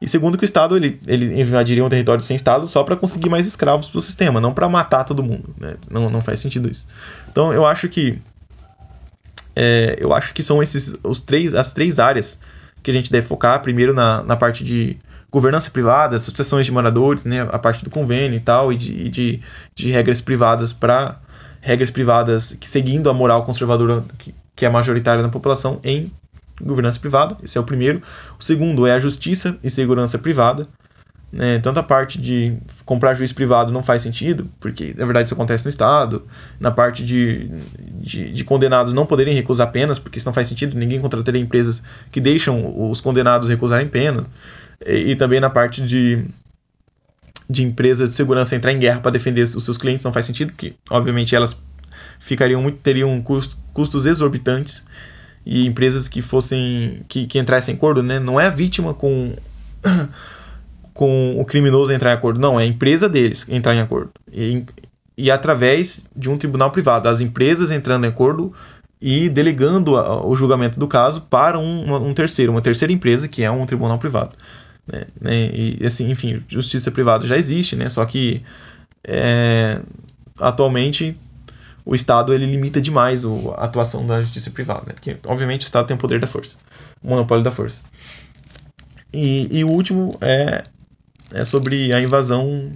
E 0.01 0.07
segundo 0.07 0.37
que 0.37 0.43
o 0.43 0.45
Estado 0.45 0.77
ele, 0.77 0.99
ele 1.05 1.41
invadiria 1.41 1.83
um 1.83 1.89
território 1.89 2.23
sem 2.23 2.35
Estado 2.35 2.67
só 2.67 2.83
para 2.83 2.95
conseguir 2.95 3.29
mais 3.29 3.45
escravos 3.47 3.89
para 3.89 3.99
o 3.99 4.01
sistema, 4.01 4.39
não 4.39 4.53
para 4.53 4.69
matar 4.69 5.03
todo 5.03 5.21
mundo. 5.21 5.53
Né? 5.57 5.75
Não, 5.89 6.09
não 6.09 6.21
faz 6.21 6.39
sentido 6.39 6.69
isso. 6.69 6.87
Então 7.29 7.51
eu 7.53 7.65
acho 7.65 7.89
que 7.89 8.17
é, 9.55 9.97
eu 9.99 10.13
acho 10.13 10.33
que 10.33 10.41
são 10.41 10.63
esses 10.63 10.95
os 11.03 11.19
três 11.19 11.53
as 11.53 11.73
três 11.73 11.99
áreas 11.99 12.39
que 12.81 12.89
a 12.89 12.93
gente 12.93 13.11
deve 13.11 13.27
focar. 13.27 13.61
Primeiro 13.61 13.93
na, 13.93 14.23
na 14.23 14.37
parte 14.37 14.63
de 14.63 14.97
governança 15.29 15.69
privada, 15.69 16.15
associações 16.15 16.65
de 16.65 16.71
moradores, 16.71 17.25
né, 17.25 17.41
a 17.41 17.59
parte 17.59 17.83
do 17.83 17.89
convênio 17.89 18.37
e 18.37 18.39
tal, 18.39 18.73
e 18.73 18.75
de, 18.75 19.09
de, 19.09 19.41
de 19.75 19.91
regras 19.91 20.21
privadas 20.21 20.73
para 20.73 21.19
regras 21.61 21.91
privadas 21.91 22.55
que 22.59 22.67
seguindo 22.67 23.09
a 23.09 23.13
moral 23.13 23.43
conservadora 23.43 24.03
que, 24.17 24.33
que 24.55 24.65
é 24.65 24.69
majoritária 24.69 25.21
na 25.21 25.29
população 25.29 25.79
em 25.83 26.09
governança 26.61 26.99
privada. 26.99 27.37
Esse 27.43 27.57
é 27.57 27.61
o 27.61 27.63
primeiro. 27.63 28.01
O 28.39 28.43
segundo 28.43 28.85
é 28.85 28.93
a 28.93 28.99
justiça 28.99 29.57
e 29.63 29.69
segurança 29.69 30.17
privada. 30.17 30.65
Né? 31.31 31.59
Tanto 31.59 31.79
a 31.79 31.83
parte 31.83 32.19
de 32.19 32.57
comprar 32.85 33.13
juiz 33.13 33.31
privado 33.31 33.71
não 33.71 33.83
faz 33.83 34.01
sentido, 34.01 34.49
porque 34.59 34.95
na 34.97 35.05
verdade 35.05 35.27
isso 35.27 35.33
acontece 35.33 35.63
no 35.65 35.69
Estado. 35.69 36.23
Na 36.59 36.71
parte 36.71 37.05
de, 37.05 37.47
de, 38.01 38.31
de, 38.31 38.43
condenados 38.43 38.93
não 38.93 39.05
poderem 39.05 39.33
recusar 39.33 39.71
penas, 39.71 39.99
porque 39.99 40.17
isso 40.17 40.27
não 40.27 40.33
faz 40.33 40.47
sentido, 40.47 40.77
ninguém 40.77 40.99
contrataria 40.99 41.41
empresas 41.41 41.83
que 42.11 42.19
deixam 42.19 42.89
os 42.89 42.99
condenados 42.99 43.47
recusarem 43.47 43.87
pena. 43.87 44.25
E, 44.85 45.11
e 45.11 45.15
também 45.15 45.39
na 45.39 45.49
parte 45.49 45.81
de, 45.85 46.25
de 47.49 47.63
empresas 47.63 48.09
de 48.09 48.15
segurança 48.15 48.55
entrar 48.55 48.71
em 48.71 48.79
guerra 48.79 48.99
para 48.99 49.11
defender 49.11 49.43
os 49.43 49.63
seus 49.63 49.77
clientes 49.77 50.03
não 50.03 50.11
faz 50.11 50.25
sentido, 50.25 50.51
porque 50.51 50.73
obviamente 50.89 51.35
elas 51.35 51.55
ficariam 52.19 52.61
muito, 52.61 52.79
teriam 52.79 53.21
custos, 53.21 53.57
custos 53.71 54.05
exorbitantes 54.05 54.83
e 55.45 55.65
empresas 55.65 56.07
que 56.07 56.21
fossem 56.21 57.01
que, 57.07 57.25
que 57.25 57.39
entrassem 57.39 57.73
em 57.73 57.77
acordo, 57.77 58.03
né? 58.03 58.19
Não 58.19 58.39
é 58.39 58.47
a 58.47 58.49
vítima 58.49 58.93
com 58.93 59.33
com 60.93 61.39
o 61.39 61.45
criminoso 61.45 61.93
entrar 61.93 62.11
em 62.11 62.15
acordo, 62.15 62.39
não, 62.39 62.59
é 62.59 62.63
a 62.63 62.65
empresa 62.65 63.07
deles 63.07 63.45
entrar 63.47 63.73
em 63.73 63.79
acordo. 63.79 64.11
E, 64.33 64.65
e 65.17 65.31
através 65.31 66.09
de 66.15 66.29
um 66.29 66.37
tribunal 66.37 66.71
privado, 66.71 67.07
as 67.07 67.21
empresas 67.21 67.71
entrando 67.71 68.05
em 68.05 68.09
acordo 68.09 68.53
e 69.01 69.29
delegando 69.29 69.95
a, 69.95 70.25
o 70.25 70.35
julgamento 70.35 70.77
do 70.77 70.87
caso 70.87 71.21
para 71.21 71.57
um, 71.57 71.95
um, 71.95 72.13
terceiro, 72.13 72.51
uma 72.51 72.61
terceira 72.61 72.91
empresa 72.91 73.27
que 73.29 73.43
é 73.43 73.49
um 73.49 73.65
tribunal 73.65 73.97
privado. 73.97 74.35
Né? 74.85 75.05
né? 75.21 75.49
E 75.53 75.85
assim, 75.85 76.09
enfim, 76.11 76.43
justiça 76.49 76.91
privada 76.91 77.25
já 77.25 77.37
existe, 77.37 77.75
né? 77.75 77.87
Só 77.87 78.03
que 78.05 78.41
é, 79.07 79.79
atualmente 80.39 81.15
o 81.89 81.95
Estado 81.95 82.31
ele 82.35 82.45
limita 82.45 82.79
demais 82.79 83.25
o, 83.25 83.51
a 83.57 83.65
atuação 83.65 84.05
da 84.05 84.21
justiça 84.21 84.51
privada, 84.51 84.83
né? 84.85 84.93
Porque, 84.93 85.17
obviamente, 85.25 85.63
o 85.63 85.65
Estado 85.65 85.87
tem 85.87 85.97
o 85.97 85.99
poder 85.99 86.19
da 86.19 86.27
força, 86.27 86.55
o 87.01 87.09
monopólio 87.09 87.43
da 87.43 87.49
força. 87.49 87.81
E, 89.11 89.47
e 89.49 89.63
o 89.63 89.69
último 89.69 90.15
é, 90.21 90.61
é 91.33 91.43
sobre 91.43 91.91
a 91.91 91.99
invasão 91.99 92.71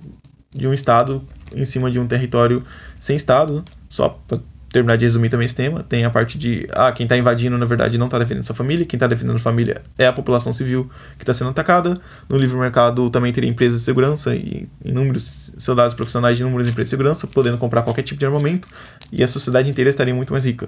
de 0.50 0.68
um 0.68 0.74
Estado 0.74 1.22
em 1.54 1.64
cima 1.64 1.92
de 1.92 2.00
um 2.00 2.08
território 2.08 2.64
sem 3.00 3.16
Estado, 3.16 3.64
só 3.88 4.10
para 4.28 4.40
terminar 4.74 4.98
de 4.98 5.06
resumir 5.06 5.30
também 5.30 5.46
esse 5.46 5.54
tema, 5.54 5.84
tem 5.84 6.04
a 6.04 6.10
parte 6.10 6.36
de 6.36 6.68
ah, 6.72 6.92
quem 6.92 7.06
está 7.06 7.16
invadindo 7.16 7.56
na 7.60 7.66
verdade 7.66 7.96
não 7.96 8.08
está 8.08 8.18
defendendo 8.18 8.44
sua 8.44 8.56
família, 8.56 8.86
quem 8.86 8.98
está 8.98 9.06
defendendo 9.06 9.36
a 9.36 9.40
família 9.40 9.84
é 10.00 10.08
a 10.08 10.12
população 10.12 10.52
civil 10.52 10.90
que 11.16 11.24
está 11.24 11.32
sendo 11.32 11.52
atacada. 11.52 11.94
No 12.28 12.38
livre 12.38 12.58
mercado 12.58 13.08
também 13.12 13.32
teria 13.32 13.48
empresas 13.48 13.80
de 13.80 13.86
segurança 13.86 14.36
e 14.36 14.68
inúmeros 14.84 15.54
soldados 15.60 15.94
profissionais 15.94 16.38
de 16.38 16.44
inúmeras 16.44 16.68
empresas 16.70 16.88
de 16.88 16.90
segurança 16.90 17.28
podendo 17.28 17.58
comprar 17.60 17.84
qualquer 17.84 18.02
tipo 18.02 18.20
de 18.20 18.26
armamento 18.26 18.68
e 19.12 19.24
a 19.24 19.28
sociedade 19.28 19.70
inteira 19.70 19.92
estaria 19.92 20.14
muito 20.14 20.34
mais 20.34 20.44
rica. 20.44 20.68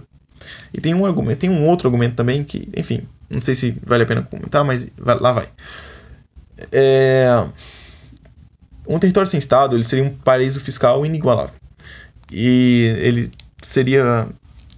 E 0.71 0.79
tem 0.79 0.93
um 0.93 1.03
argumento, 1.03 1.39
tem 1.39 1.49
um 1.49 1.65
outro 1.67 1.87
argumento 1.87 2.13
também 2.13 2.43
que, 2.43 2.69
enfim, 2.77 3.01
não 3.27 3.41
sei 3.41 3.55
se 3.55 3.75
vale 3.83 4.03
a 4.03 4.05
pena 4.05 4.21
comentar, 4.21 4.63
mas 4.63 4.87
vai, 4.99 5.17
lá 5.19 5.31
vai. 5.31 5.47
É... 6.71 7.43
Um 8.87 8.99
território 8.99 9.27
sem 9.27 9.39
Estado 9.39 9.75
ele 9.75 9.83
seria 9.83 10.05
um 10.05 10.11
paraíso 10.11 10.61
fiscal 10.61 11.03
inigualável. 11.03 11.55
E 12.31 12.95
ele 12.99 13.31
seria 13.65 14.28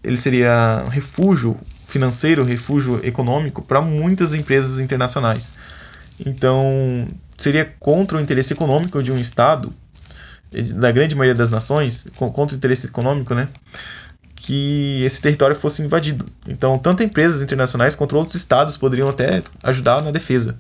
ele 0.03 0.17
seria 0.17 0.83
refúgio 0.89 1.57
financeiro, 1.87 2.43
refúgio 2.43 2.99
econômico 3.03 3.61
para 3.61 3.81
muitas 3.81 4.33
empresas 4.33 4.79
internacionais. 4.79 5.53
Então, 6.25 7.07
seria 7.37 7.65
contra 7.79 8.17
o 8.17 8.21
interesse 8.21 8.53
econômico 8.53 9.01
de 9.03 9.11
um 9.11 9.19
Estado, 9.19 9.73
da 10.75 10.91
grande 10.91 11.15
maioria 11.15 11.35
das 11.35 11.49
nações, 11.49 12.07
contra 12.15 12.55
o 12.55 12.57
interesse 12.57 12.87
econômico, 12.87 13.33
né? 13.35 13.49
Que 14.35 15.03
esse 15.03 15.21
território 15.21 15.55
fosse 15.55 15.81
invadido. 15.81 16.25
Então, 16.47 16.77
tanto 16.77 17.03
empresas 17.03 17.41
internacionais 17.41 17.95
quanto 17.95 18.15
outros 18.15 18.35
estados 18.35 18.77
poderiam 18.77 19.09
até 19.09 19.43
ajudar 19.63 20.01
na 20.01 20.11
defesa. 20.11 20.55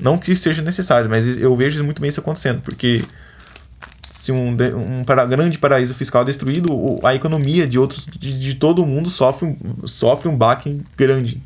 Não 0.00 0.18
que 0.18 0.32
isso 0.32 0.42
seja 0.42 0.62
necessário, 0.62 1.08
mas 1.08 1.36
eu 1.36 1.54
vejo 1.54 1.82
muito 1.84 2.00
bem 2.00 2.08
isso 2.08 2.20
acontecendo, 2.20 2.60
porque 2.62 3.04
se 4.26 4.32
um, 4.32 4.48
um 4.50 5.04
para, 5.04 5.24
grande 5.24 5.56
paraíso 5.56 5.94
fiscal 5.94 6.24
destruído, 6.24 6.96
a 7.04 7.14
economia 7.14 7.66
de 7.66 7.78
outros 7.78 8.06
de, 8.06 8.36
de 8.38 8.54
todo 8.54 8.82
o 8.82 8.86
mundo 8.86 9.08
sofre 9.08 9.46
um, 9.46 9.86
sofre 9.86 10.28
um 10.28 10.36
baque 10.36 10.82
grande. 10.96 11.40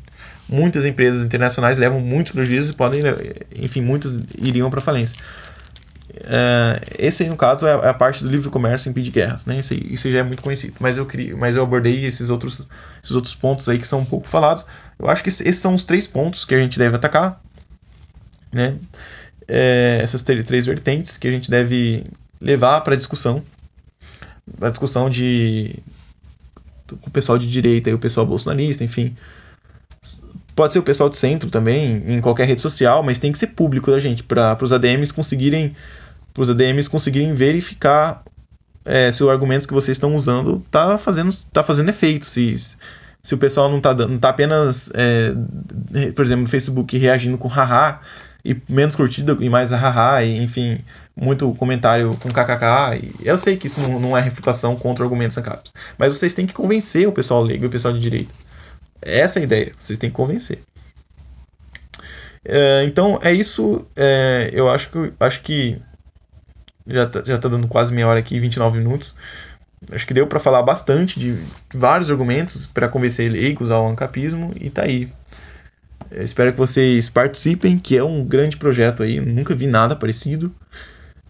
Muitas 0.49 0.83
empresas 0.83 1.23
internacionais 1.23 1.77
levam 1.77 2.01
muitos 2.01 2.31
prejuízos 2.33 2.71
e 2.71 2.73
podem, 2.73 3.01
enfim, 3.55 3.81
muitas 3.81 4.19
iriam 4.37 4.69
para 4.69 4.81
falência. 4.81 5.15
Uh, 6.13 6.81
esse 6.97 7.23
aí, 7.23 7.29
no 7.29 7.37
caso, 7.37 7.65
é 7.65 7.73
a, 7.73 7.85
é 7.85 7.89
a 7.89 7.93
parte 7.93 8.23
do 8.23 8.29
livre 8.29 8.49
comércio 8.49 8.89
impede 8.89 9.11
guerras, 9.11 9.45
né? 9.45 9.59
Isso, 9.59 9.73
aí, 9.73 9.87
isso 9.91 10.11
já 10.11 10.19
é 10.19 10.23
muito 10.23 10.41
conhecido. 10.41 10.73
Mas 10.79 10.97
eu, 10.97 11.05
queria, 11.05 11.37
mas 11.37 11.55
eu 11.55 11.63
abordei 11.63 12.03
esses 12.05 12.29
outros, 12.29 12.67
esses 13.01 13.15
outros 13.15 13.33
pontos 13.33 13.69
aí 13.69 13.77
que 13.77 13.87
são 13.87 13.99
um 13.99 14.05
pouco 14.05 14.27
falados. 14.27 14.65
Eu 14.99 15.07
acho 15.07 15.23
que 15.23 15.29
esses 15.29 15.57
são 15.57 15.73
os 15.73 15.83
três 15.83 16.07
pontos 16.07 16.43
que 16.43 16.53
a 16.53 16.59
gente 16.59 16.77
deve 16.77 16.95
atacar, 16.95 17.41
né? 18.51 18.75
É, 19.47 19.99
essas 20.01 20.21
três 20.21 20.65
vertentes 20.65 21.17
que 21.17 21.27
a 21.27 21.31
gente 21.31 21.49
deve 21.49 22.03
levar 22.41 22.81
para 22.81 22.95
discussão, 22.95 23.43
para 24.59 24.69
discussão 24.69 25.09
de 25.09 25.75
o 27.03 27.09
pessoal 27.09 27.37
de 27.37 27.49
direita 27.49 27.89
e 27.89 27.93
o 27.93 27.99
pessoal 27.99 28.25
bolsonarista, 28.25 28.83
enfim. 28.83 29.15
Pode 30.53 30.73
ser 30.73 30.79
o 30.79 30.83
pessoal 30.83 31.09
de 31.09 31.15
centro 31.15 31.49
também, 31.49 32.03
em 32.05 32.19
qualquer 32.19 32.45
rede 32.45 32.59
social, 32.59 33.01
mas 33.01 33.19
tem 33.19 33.31
que 33.31 33.37
ser 33.37 33.47
público 33.47 33.89
da 33.89 33.99
gente, 33.99 34.23
para 34.23 34.57
os 34.61 34.73
ADMs 34.73 35.13
conseguirem 35.13 35.75
os 36.37 36.49
ADMs 36.49 36.89
conseguirem 36.89 37.33
verificar 37.33 38.23
é, 38.85 39.11
se 39.11 39.23
o 39.23 39.29
argumento 39.29 39.67
que 39.67 39.73
vocês 39.73 39.95
estão 39.95 40.15
usando 40.15 40.63
tá 40.71 40.97
fazendo, 40.97 41.29
tá 41.51 41.63
fazendo 41.63 41.89
efeito, 41.89 42.25
se, 42.25 42.55
se 43.21 43.35
o 43.35 43.37
pessoal 43.37 43.69
não 43.69 43.79
tá, 43.79 43.93
não 43.93 44.17
tá 44.17 44.29
apenas, 44.29 44.91
é, 44.93 45.33
por 46.11 46.23
exemplo, 46.23 46.43
no 46.43 46.49
Facebook 46.49 46.97
reagindo 46.97 47.37
com 47.37 47.47
haha 47.47 47.99
e 48.43 48.55
menos 48.67 48.95
curtida 48.95 49.37
e 49.39 49.49
mais 49.49 49.71
haha, 49.71 50.23
e, 50.23 50.37
enfim, 50.37 50.83
muito 51.15 51.53
comentário 51.55 52.15
com 52.17 52.29
kkk. 52.29 53.13
Eu 53.21 53.37
sei 53.37 53.57
que 53.57 53.67
isso 53.67 53.81
não, 53.81 54.17
é 54.17 54.21
refutação 54.21 54.75
contra 54.75 55.03
argumentos 55.03 55.37
ancapos. 55.37 55.71
Mas 55.97 56.17
vocês 56.17 56.33
têm 56.33 56.47
que 56.47 56.53
convencer 56.53 57.07
o 57.07 57.11
pessoal 57.11 57.43
leigo 57.43 57.65
e 57.65 57.67
o 57.67 57.71
pessoal 57.71 57.93
de 57.93 57.99
direita. 57.99 58.33
Essa 59.01 59.39
é 59.39 59.41
a 59.41 59.43
ideia. 59.43 59.71
Vocês 59.77 59.99
têm 59.99 60.09
que 60.09 60.15
convencer. 60.15 60.59
É, 62.43 62.83
então 62.85 63.19
é 63.21 63.31
isso. 63.31 63.85
É, 63.95 64.49
eu 64.53 64.69
acho 64.69 64.89
que 64.89 65.13
acho 65.19 65.41
que 65.41 65.79
já 66.87 67.05
tá, 67.07 67.21
já 67.23 67.37
tá 67.37 67.47
dando 67.47 67.67
quase 67.67 67.93
meia 67.93 68.07
hora 68.07 68.19
aqui, 68.19 68.39
29 68.39 68.79
minutos. 68.79 69.15
Acho 69.91 70.05
que 70.05 70.13
deu 70.13 70.27
para 70.27 70.39
falar 70.39 70.61
bastante 70.61 71.19
de 71.19 71.35
vários 71.73 72.11
argumentos 72.11 72.67
para 72.67 72.87
convencer 72.87 73.31
leigos 73.31 73.71
ao 73.71 73.87
ancapismo 73.87 74.51
e 74.59 74.69
tá 74.69 74.83
aí. 74.83 75.11
Eu 76.11 76.23
espero 76.23 76.51
que 76.51 76.57
vocês 76.57 77.09
participem, 77.09 77.79
que 77.79 77.95
é 77.95 78.03
um 78.03 78.25
grande 78.25 78.57
projeto 78.57 79.01
aí, 79.01 79.19
nunca 79.19 79.55
vi 79.55 79.65
nada 79.65 79.95
parecido. 79.95 80.51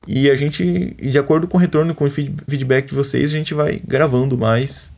E 0.08 0.30
a 0.30 0.36
gente, 0.36 0.96
de 0.96 1.18
acordo 1.20 1.48
com 1.48 1.58
o 1.58 1.60
retorno, 1.60 1.94
com 1.94 2.06
o 2.06 2.10
feedback 2.10 2.88
de 2.88 2.96
vocês, 2.96 3.32
a 3.32 3.38
gente 3.38 3.54
vai 3.54 3.80
gravando 3.86 4.36
mais, 4.36 4.92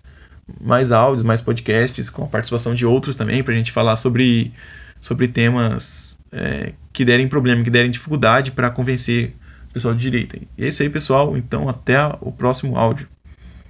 mais 0.62 0.92
áudios, 0.92 1.24
mais 1.24 1.42
podcasts, 1.42 2.10
com 2.10 2.24
a 2.24 2.28
participação 2.28 2.74
de 2.74 2.86
outros 2.86 3.18
também, 3.18 3.44
para 3.44 3.54
a 3.54 3.58
gente 3.58 3.74
falar 3.74 3.98
sobre, 3.98 4.54
sobre 5.02 5.28
temas 5.28 6.18
é, 6.32 6.72
que 6.94 7.04
derem 7.04 7.28
problema, 7.28 7.64
que 7.64 7.70
derem 7.70 7.92
dificuldade 7.92 8.52
para 8.52 8.70
convencer 8.70 9.36
o 9.70 9.74
pessoal 9.74 9.94
de 9.94 10.00
direita. 10.00 10.38
E 10.58 10.64
é 10.64 10.68
isso 10.70 10.82
aí, 10.82 10.90
pessoal. 10.90 11.36
Então, 11.36 11.68
até 11.68 11.98
o 12.22 12.32
próximo 12.32 12.78
áudio. 12.78 13.10